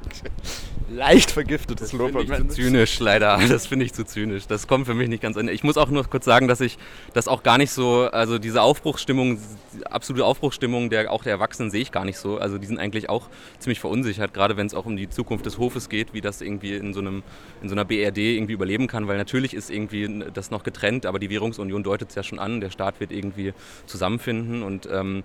leicht 0.89 1.32
vergiftetes 1.32 1.93
Lob. 1.93 2.13
Das 2.13 2.23
finde 2.23 2.41
ich 2.41 2.49
zu 2.49 2.56
zynisch, 2.56 2.99
leider. 2.99 3.39
Das 3.49 3.67
finde 3.67 3.86
ich 3.86 3.93
zu 3.93 4.06
zynisch. 4.06 4.47
Das 4.47 4.67
kommt 4.67 4.86
für 4.86 4.93
mich 4.93 5.10
nicht 5.10 5.21
ganz 5.21 5.38
an. 5.38 5.47
Ich 5.47 5.63
muss 5.63 5.78
auch 5.78 5.89
nur 5.89 6.04
kurz 6.06 6.25
sagen, 6.25 6.47
dass 6.47 6.62
ich 6.62 6.78
das 7.13 7.28
auch 7.28 7.43
gar 7.43 7.58
nicht 7.58 7.71
so, 7.71 8.10
also 8.12 8.39
diese 8.39 8.62
Aufbruchsstimmung, 8.62 9.39
die 9.73 9.86
absolute 9.88 10.25
Aufbruchsstimmung 10.25 10.89
der, 10.89 11.12
auch 11.12 11.23
der 11.23 11.34
Erwachsenen 11.34 11.71
sehe 11.71 11.82
ich 11.82 11.91
gar 11.91 12.06
nicht 12.06 12.17
so. 12.17 12.38
Also 12.38 12.58
die 12.58 12.67
sind 12.67 12.80
eigentlich 12.80 13.10
auch 13.10 13.30
ziemlich 13.60 13.80
verunsichert, 13.80 14.34
gerade 14.34 14.58
wenn 14.58 14.67
es 14.67 14.73
auch 14.73 14.86
um 14.86 14.95
die 14.95 15.10
Zukunft 15.10 15.45
des 15.45 15.58
Hofes 15.58 15.89
geht, 15.89 16.13
wie 16.13 16.21
das 16.21 16.41
irgendwie 16.41 16.75
in 16.75 16.93
so, 16.93 16.99
einem, 16.99 17.23
in 17.62 17.69
so 17.69 17.75
einer 17.75 17.86
BRD 17.86 18.17
irgendwie 18.17 18.54
überleben 18.54 18.88
kann, 18.88 19.08
weil 19.08 19.17
natürlich 19.17 19.54
ist 19.54 19.69
irgendwie 19.69 20.23
das 20.34 20.52
noch 20.52 20.63
getrennt, 20.63 21.06
aber 21.06 21.19
die 21.19 21.30
Währungsunion 21.30 21.84
deutet 21.84 22.10
es 22.10 22.15
ja 22.15 22.23
schon 22.23 22.39
an, 22.39 22.62
der 22.62 22.69
Staat 22.69 22.99
wird 22.99 23.12
irgendwie 23.12 23.54
zusammenfinden 23.86 24.63
und 24.63 24.88
ähm, 24.91 25.23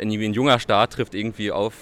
ein 0.00 0.10
junger 0.10 0.58
Staat 0.58 0.94
trifft 0.94 1.14
irgendwie 1.14 1.52
auf 1.52 1.74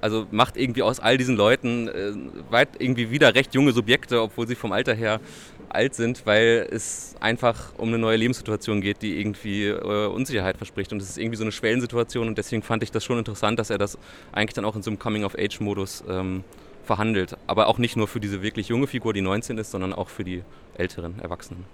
also 0.00 0.26
macht 0.30 0.56
irgendwie 0.56 0.82
aus 0.82 1.00
all 1.00 1.16
diesen 1.18 1.36
Leuten 1.36 1.88
äh, 1.88 2.12
weit 2.50 2.70
irgendwie 2.78 3.10
wieder 3.10 3.34
recht 3.34 3.54
junge 3.54 3.72
Subjekte, 3.72 4.20
obwohl 4.22 4.46
sie 4.46 4.54
vom 4.54 4.72
Alter 4.72 4.94
her 4.94 5.20
alt 5.68 5.94
sind, 5.94 6.24
weil 6.26 6.66
es 6.70 7.14
einfach 7.20 7.72
um 7.76 7.88
eine 7.88 7.98
neue 7.98 8.16
Lebenssituation 8.16 8.80
geht, 8.80 9.02
die 9.02 9.20
irgendwie 9.20 9.66
äh, 9.66 10.06
Unsicherheit 10.06 10.56
verspricht. 10.56 10.92
Und 10.92 11.02
es 11.02 11.10
ist 11.10 11.18
irgendwie 11.18 11.36
so 11.36 11.44
eine 11.44 11.52
Schwellensituation 11.52 12.28
und 12.28 12.38
deswegen 12.38 12.62
fand 12.62 12.82
ich 12.82 12.90
das 12.90 13.04
schon 13.04 13.18
interessant, 13.18 13.58
dass 13.58 13.70
er 13.70 13.78
das 13.78 13.98
eigentlich 14.32 14.54
dann 14.54 14.64
auch 14.64 14.76
in 14.76 14.82
so 14.82 14.90
einem 14.90 14.98
Coming-of-Age-Modus 14.98 16.04
ähm, 16.08 16.44
verhandelt. 16.84 17.36
Aber 17.46 17.66
auch 17.68 17.78
nicht 17.78 17.96
nur 17.96 18.08
für 18.08 18.20
diese 18.20 18.42
wirklich 18.42 18.68
junge 18.68 18.86
Figur, 18.86 19.12
die 19.12 19.20
19 19.20 19.58
ist, 19.58 19.70
sondern 19.70 19.92
auch 19.92 20.08
für 20.08 20.24
die 20.24 20.42
älteren 20.76 21.18
Erwachsenen. 21.20 21.64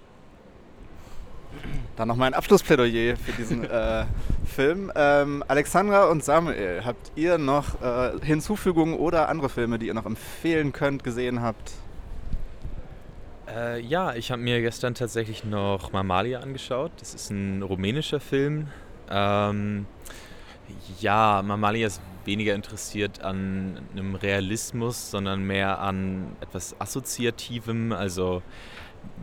Dann 1.95 2.07
noch 2.07 2.15
mein 2.15 2.33
Abschlussplädoyer 2.33 3.15
für 3.17 3.31
diesen 3.37 3.63
äh, 3.63 4.05
Film. 4.45 4.91
Ähm, 4.95 5.43
Alexandra 5.47 6.05
und 6.05 6.23
Samuel, 6.23 6.83
habt 6.85 7.11
ihr 7.15 7.37
noch 7.37 7.81
äh, 7.81 8.19
Hinzufügungen 8.21 8.95
oder 8.95 9.29
andere 9.29 9.49
Filme, 9.49 9.79
die 9.79 9.87
ihr 9.87 9.93
noch 9.93 10.05
empfehlen 10.05 10.71
könnt, 10.71 11.03
gesehen 11.03 11.41
habt? 11.41 11.71
Äh, 13.47 13.79
ja, 13.81 14.13
ich 14.15 14.31
habe 14.31 14.41
mir 14.41 14.61
gestern 14.61 14.95
tatsächlich 14.95 15.43
noch 15.43 15.91
Mamalia 15.91 16.39
angeschaut. 16.39 16.91
Das 16.99 17.13
ist 17.13 17.29
ein 17.29 17.61
rumänischer 17.61 18.19
Film. 18.19 18.67
Ähm, 19.09 19.85
ja, 20.99 21.41
Mamalia 21.45 21.87
ist 21.87 22.01
weniger 22.25 22.55
interessiert 22.55 23.21
an 23.21 23.79
einem 23.91 24.15
Realismus, 24.15 25.11
sondern 25.11 25.43
mehr 25.43 25.79
an 25.79 26.35
etwas 26.41 26.79
Assoziativem. 26.79 27.91
Also 27.91 28.41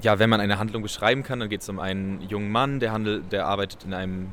ja, 0.03 0.19
wenn 0.19 0.31
man 0.31 0.41
eine 0.41 0.59
Handlung 0.59 0.83
beschreiben 0.83 1.23
kann, 1.23 1.41
dann 1.41 1.49
geht 1.49 1.63
es 1.63 1.69
um 1.69 1.79
einen 1.79 2.21
jungen 2.23 2.51
Mann, 2.51 2.81
der, 2.81 2.93
handelt, 2.93 3.33
der 3.33 3.47
arbeitet 3.47 3.85
in 3.85 3.95
einem 3.95 4.29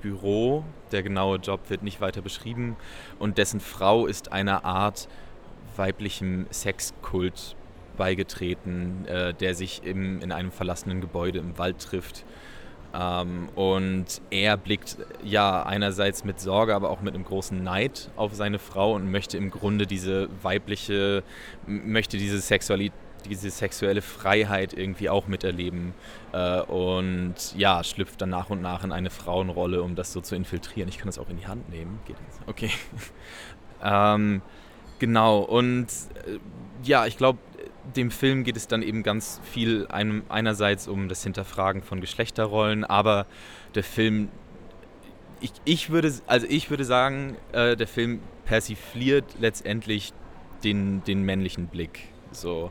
Büro. 0.00 0.64
Der 0.90 1.02
genaue 1.02 1.38
Job 1.38 1.70
wird 1.70 1.82
nicht 1.82 2.00
weiter 2.00 2.20
beschrieben. 2.20 2.76
Und 3.18 3.38
dessen 3.38 3.60
Frau 3.60 4.06
ist 4.06 4.32
einer 4.32 4.64
Art 4.64 5.08
weiblichem 5.76 6.46
Sexkult 6.50 7.56
beigetreten, 7.96 9.06
äh, 9.06 9.32
der 9.34 9.54
sich 9.54 9.82
im, 9.84 10.20
in 10.20 10.32
einem 10.32 10.50
verlassenen 10.50 11.00
Gebäude 11.00 11.38
im 11.38 11.56
Wald 11.58 11.78
trifft. 11.78 12.24
Ähm, 12.94 13.48
und 13.54 14.20
er 14.30 14.56
blickt 14.56 14.98
ja 15.22 15.62
einerseits 15.62 16.24
mit 16.24 16.40
Sorge, 16.40 16.74
aber 16.74 16.90
auch 16.90 17.00
mit 17.00 17.14
einem 17.14 17.24
großen 17.24 17.62
Neid 17.62 18.10
auf 18.16 18.34
seine 18.34 18.58
Frau 18.58 18.94
und 18.94 19.10
möchte 19.10 19.38
im 19.38 19.50
Grunde 19.50 19.86
diese 19.86 20.28
weibliche, 20.42 21.22
möchte 21.66 22.18
diese 22.18 22.38
Sexualität 22.38 22.92
diese 23.22 23.50
sexuelle 23.50 24.02
Freiheit 24.02 24.72
irgendwie 24.72 25.08
auch 25.08 25.26
miterleben 25.26 25.94
äh, 26.32 26.60
und 26.62 27.34
ja, 27.56 27.82
schlüpft 27.84 28.20
dann 28.20 28.30
nach 28.30 28.50
und 28.50 28.62
nach 28.62 28.84
in 28.84 28.92
eine 28.92 29.10
Frauenrolle, 29.10 29.82
um 29.82 29.94
das 29.94 30.12
so 30.12 30.20
zu 30.20 30.34
infiltrieren. 30.34 30.88
Ich 30.88 30.98
kann 30.98 31.06
das 31.06 31.18
auch 31.18 31.28
in 31.28 31.38
die 31.38 31.46
Hand 31.46 31.68
nehmen. 31.70 32.00
Geht 32.06 32.16
das? 32.28 32.40
Okay. 32.46 32.70
ähm, 33.82 34.42
genau, 34.98 35.40
und 35.40 35.86
äh, 35.86 36.38
ja, 36.82 37.06
ich 37.06 37.16
glaube, 37.16 37.38
dem 37.96 38.10
Film 38.10 38.44
geht 38.44 38.56
es 38.56 38.68
dann 38.68 38.82
eben 38.82 39.02
ganz 39.02 39.40
viel 39.42 39.86
einem, 39.88 40.22
einerseits 40.28 40.88
um 40.88 41.08
das 41.08 41.22
Hinterfragen 41.22 41.82
von 41.82 42.00
Geschlechterrollen, 42.00 42.84
aber 42.84 43.26
der 43.74 43.84
Film, 43.84 44.28
ich, 45.40 45.52
ich, 45.64 45.90
würde, 45.90 46.12
also 46.26 46.46
ich 46.48 46.70
würde 46.70 46.84
sagen, 46.84 47.36
äh, 47.52 47.76
der 47.76 47.88
Film 47.88 48.20
persifliert 48.44 49.24
letztendlich 49.40 50.12
den, 50.64 51.02
den 51.04 51.22
männlichen 51.22 51.66
Blick. 51.66 52.08
So. 52.30 52.70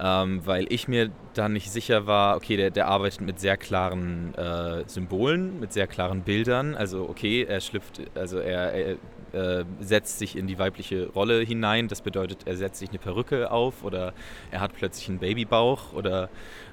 Ähm, 0.00 0.46
weil 0.46 0.66
ich 0.72 0.86
mir 0.86 1.10
da 1.34 1.48
nicht 1.48 1.72
sicher 1.72 2.06
war, 2.06 2.36
okay, 2.36 2.56
der, 2.56 2.70
der 2.70 2.86
arbeitet 2.86 3.20
mit 3.20 3.40
sehr 3.40 3.56
klaren 3.56 4.32
äh, 4.36 4.84
Symbolen, 4.86 5.58
mit 5.58 5.72
sehr 5.72 5.88
klaren 5.88 6.22
Bildern. 6.22 6.76
Also 6.76 7.08
okay, 7.08 7.42
er 7.42 7.60
schlüpft, 7.60 8.02
also 8.14 8.38
er, 8.38 8.72
er 8.72 8.96
äh, 9.32 9.64
setzt 9.80 10.18
sich 10.18 10.36
in 10.36 10.46
die 10.46 10.58
weibliche 10.58 11.08
Rolle 11.08 11.40
hinein. 11.40 11.88
Das 11.88 12.02
bedeutet, 12.02 12.46
er 12.46 12.56
setzt 12.56 12.78
sich 12.78 12.90
eine 12.90 12.98
Perücke 12.98 13.50
auf 13.50 13.82
oder 13.82 14.14
er 14.52 14.60
hat 14.60 14.72
plötzlich 14.74 15.08
einen 15.08 15.18
Babybauch 15.18 15.92
oder 15.92 16.30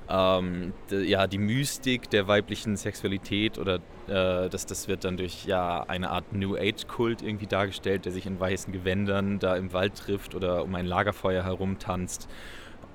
ähm, 0.07 0.73
ja, 0.89 1.25
die 1.25 1.39
Mystik 1.39 2.09
der 2.11 2.27
weiblichen 2.27 2.77
Sexualität 2.77 3.57
oder 3.57 3.75
äh, 4.07 4.49
das, 4.49 4.67
das 4.67 4.88
wird 4.88 5.03
dann 5.03 5.17
durch 5.17 5.45
ja, 5.45 5.83
eine 5.88 6.11
Art 6.11 6.31
New 6.31 6.55
Age-Kult 6.55 7.23
irgendwie 7.23 7.47
dargestellt, 7.47 8.05
der 8.05 8.11
sich 8.11 8.25
in 8.27 8.39
weißen 8.39 8.71
Gewändern 8.71 9.39
da 9.39 9.55
im 9.55 9.73
Wald 9.73 9.95
trifft 9.95 10.35
oder 10.35 10.63
um 10.63 10.75
ein 10.75 10.85
Lagerfeuer 10.85 11.43
herumtanzt. 11.43 12.29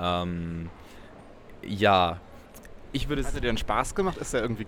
Ähm, 0.00 0.70
ja, 1.62 2.18
ich 2.92 3.08
würde. 3.08 3.24
Hat 3.24 3.34
er 3.34 3.40
dir 3.40 3.48
einen 3.48 3.58
Spaß 3.58 3.94
gemacht? 3.94 4.16
Ist 4.18 4.34
er 4.34 4.42
irgendwie 4.42 4.66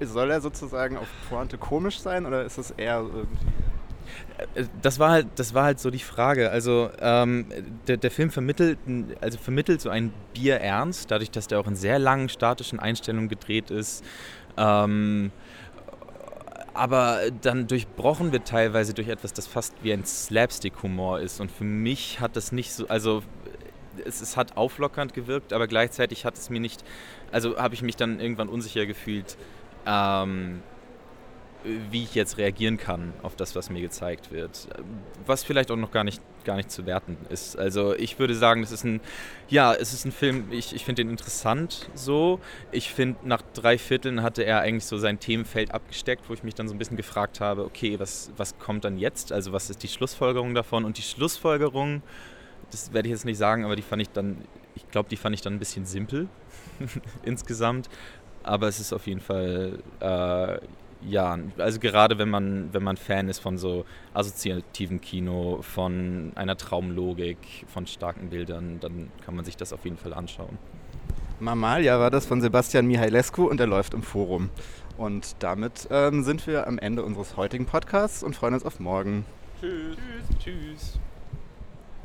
soll 0.00 0.30
er 0.30 0.40
sozusagen 0.40 0.96
auf 0.96 1.08
Pointe 1.28 1.58
komisch 1.58 2.00
sein 2.00 2.26
oder 2.26 2.44
ist 2.44 2.58
es 2.58 2.70
eher 2.70 2.98
irgendwie 2.98 3.46
äh, 4.54 4.64
das 4.82 4.98
war 4.98 5.10
halt, 5.10 5.26
das 5.36 5.54
war 5.54 5.64
halt 5.64 5.80
so 5.80 5.90
die 5.90 5.98
Frage. 5.98 6.50
Also 6.50 6.90
ähm, 7.00 7.46
der, 7.86 7.96
der 7.96 8.10
Film 8.10 8.30
vermittelt, 8.30 8.78
also 9.20 9.38
vermittelt 9.38 9.80
so 9.80 9.90
ein 9.90 10.12
Bierernst, 10.34 11.10
dadurch, 11.10 11.30
dass 11.30 11.46
der 11.46 11.60
auch 11.60 11.66
in 11.66 11.76
sehr 11.76 11.98
langen 11.98 12.28
statischen 12.28 12.78
Einstellungen 12.78 13.28
gedreht 13.28 13.70
ist. 13.70 14.04
Ähm, 14.56 15.30
aber 16.72 17.20
dann 17.42 17.66
durchbrochen 17.66 18.32
wird 18.32 18.48
teilweise 18.48 18.94
durch 18.94 19.08
etwas, 19.08 19.32
das 19.32 19.46
fast 19.46 19.74
wie 19.82 19.92
ein 19.92 20.04
Slapstick-Humor 20.04 21.20
ist. 21.20 21.40
Und 21.40 21.50
für 21.50 21.64
mich 21.64 22.20
hat 22.20 22.36
das 22.36 22.52
nicht 22.52 22.72
so, 22.72 22.88
also 22.88 23.22
es, 24.04 24.20
es 24.20 24.36
hat 24.36 24.56
auflockernd 24.56 25.14
gewirkt, 25.14 25.52
aber 25.52 25.66
gleichzeitig 25.66 26.24
hat 26.24 26.34
es 26.34 26.50
mir 26.50 26.60
nicht, 26.60 26.84
also 27.32 27.56
habe 27.56 27.74
ich 27.74 27.82
mich 27.82 27.96
dann 27.96 28.20
irgendwann 28.20 28.48
unsicher 28.48 28.86
gefühlt. 28.86 29.36
Ähm, 29.86 30.62
wie 31.64 32.04
ich 32.04 32.14
jetzt 32.14 32.38
reagieren 32.38 32.78
kann 32.78 33.12
auf 33.22 33.36
das, 33.36 33.54
was 33.54 33.70
mir 33.70 33.82
gezeigt 33.82 34.32
wird. 34.32 34.68
Was 35.26 35.44
vielleicht 35.44 35.70
auch 35.70 35.76
noch 35.76 35.90
gar 35.90 36.04
nicht, 36.04 36.22
gar 36.44 36.56
nicht 36.56 36.70
zu 36.70 36.86
werten 36.86 37.18
ist. 37.28 37.58
Also 37.58 37.94
ich 37.94 38.18
würde 38.18 38.34
sagen, 38.34 38.62
es 38.62 38.72
ist 38.72 38.84
ein, 38.84 39.00
ja, 39.48 39.74
es 39.74 39.92
ist 39.92 40.06
ein 40.06 40.12
Film, 40.12 40.50
ich, 40.50 40.74
ich 40.74 40.84
finde 40.84 41.02
den 41.02 41.10
interessant 41.10 41.90
so. 41.94 42.40
Ich 42.72 42.92
finde, 42.92 43.18
nach 43.24 43.42
drei 43.52 43.76
Vierteln 43.76 44.22
hatte 44.22 44.42
er 44.42 44.60
eigentlich 44.60 44.86
so 44.86 44.96
sein 44.96 45.20
Themenfeld 45.20 45.72
abgesteckt, 45.72 46.28
wo 46.28 46.34
ich 46.34 46.42
mich 46.42 46.54
dann 46.54 46.66
so 46.66 46.74
ein 46.74 46.78
bisschen 46.78 46.96
gefragt 46.96 47.40
habe, 47.40 47.64
okay, 47.64 47.98
was, 47.98 48.30
was 48.36 48.58
kommt 48.58 48.84
dann 48.84 48.98
jetzt? 48.98 49.32
Also 49.32 49.52
was 49.52 49.68
ist 49.68 49.82
die 49.82 49.88
Schlussfolgerung 49.88 50.54
davon? 50.54 50.84
Und 50.84 50.96
die 50.96 51.02
Schlussfolgerung, 51.02 52.02
das 52.70 52.92
werde 52.92 53.08
ich 53.08 53.12
jetzt 53.12 53.24
nicht 53.24 53.38
sagen, 53.38 53.64
aber 53.64 53.76
die 53.76 53.82
fand 53.82 54.02
ich 54.02 54.10
dann, 54.10 54.38
ich 54.74 54.88
glaube, 54.90 55.08
die 55.08 55.16
fand 55.16 55.34
ich 55.34 55.42
dann 55.42 55.54
ein 55.54 55.58
bisschen 55.58 55.86
simpel 55.86 56.28
insgesamt. 57.22 57.88
Aber 58.42 58.68
es 58.68 58.80
ist 58.80 58.92
auf 58.92 59.06
jeden 59.06 59.20
Fall, 59.20 59.80
äh, 60.00 60.58
ja, 61.02 61.38
also 61.58 61.78
gerade 61.78 62.18
wenn 62.18 62.30
man, 62.30 62.72
wenn 62.72 62.82
man 62.82 62.96
Fan 62.96 63.28
ist 63.28 63.38
von 63.38 63.58
so 63.58 63.84
assoziativen 64.14 65.00
Kino, 65.00 65.60
von 65.62 66.32
einer 66.34 66.56
Traumlogik, 66.56 67.38
von 67.68 67.86
starken 67.86 68.30
Bildern, 68.30 68.80
dann 68.80 69.10
kann 69.24 69.34
man 69.34 69.44
sich 69.44 69.56
das 69.56 69.72
auf 69.72 69.84
jeden 69.84 69.98
Fall 69.98 70.14
anschauen. 70.14 70.58
Mamalia 71.38 71.98
war 71.98 72.10
das 72.10 72.26
von 72.26 72.40
Sebastian 72.40 72.86
Mihailescu 72.86 73.46
und 73.46 73.60
er 73.60 73.66
läuft 73.66 73.94
im 73.94 74.02
Forum. 74.02 74.50
Und 74.98 75.36
damit 75.38 75.88
ähm, 75.90 76.22
sind 76.22 76.46
wir 76.46 76.66
am 76.66 76.78
Ende 76.78 77.02
unseres 77.02 77.36
heutigen 77.38 77.64
Podcasts 77.64 78.22
und 78.22 78.36
freuen 78.36 78.54
uns 78.54 78.64
auf 78.64 78.80
morgen. 78.80 79.24
Tschüss. 79.60 79.96
Tschüss. 79.96 80.38
Tschüss. 80.44 81.00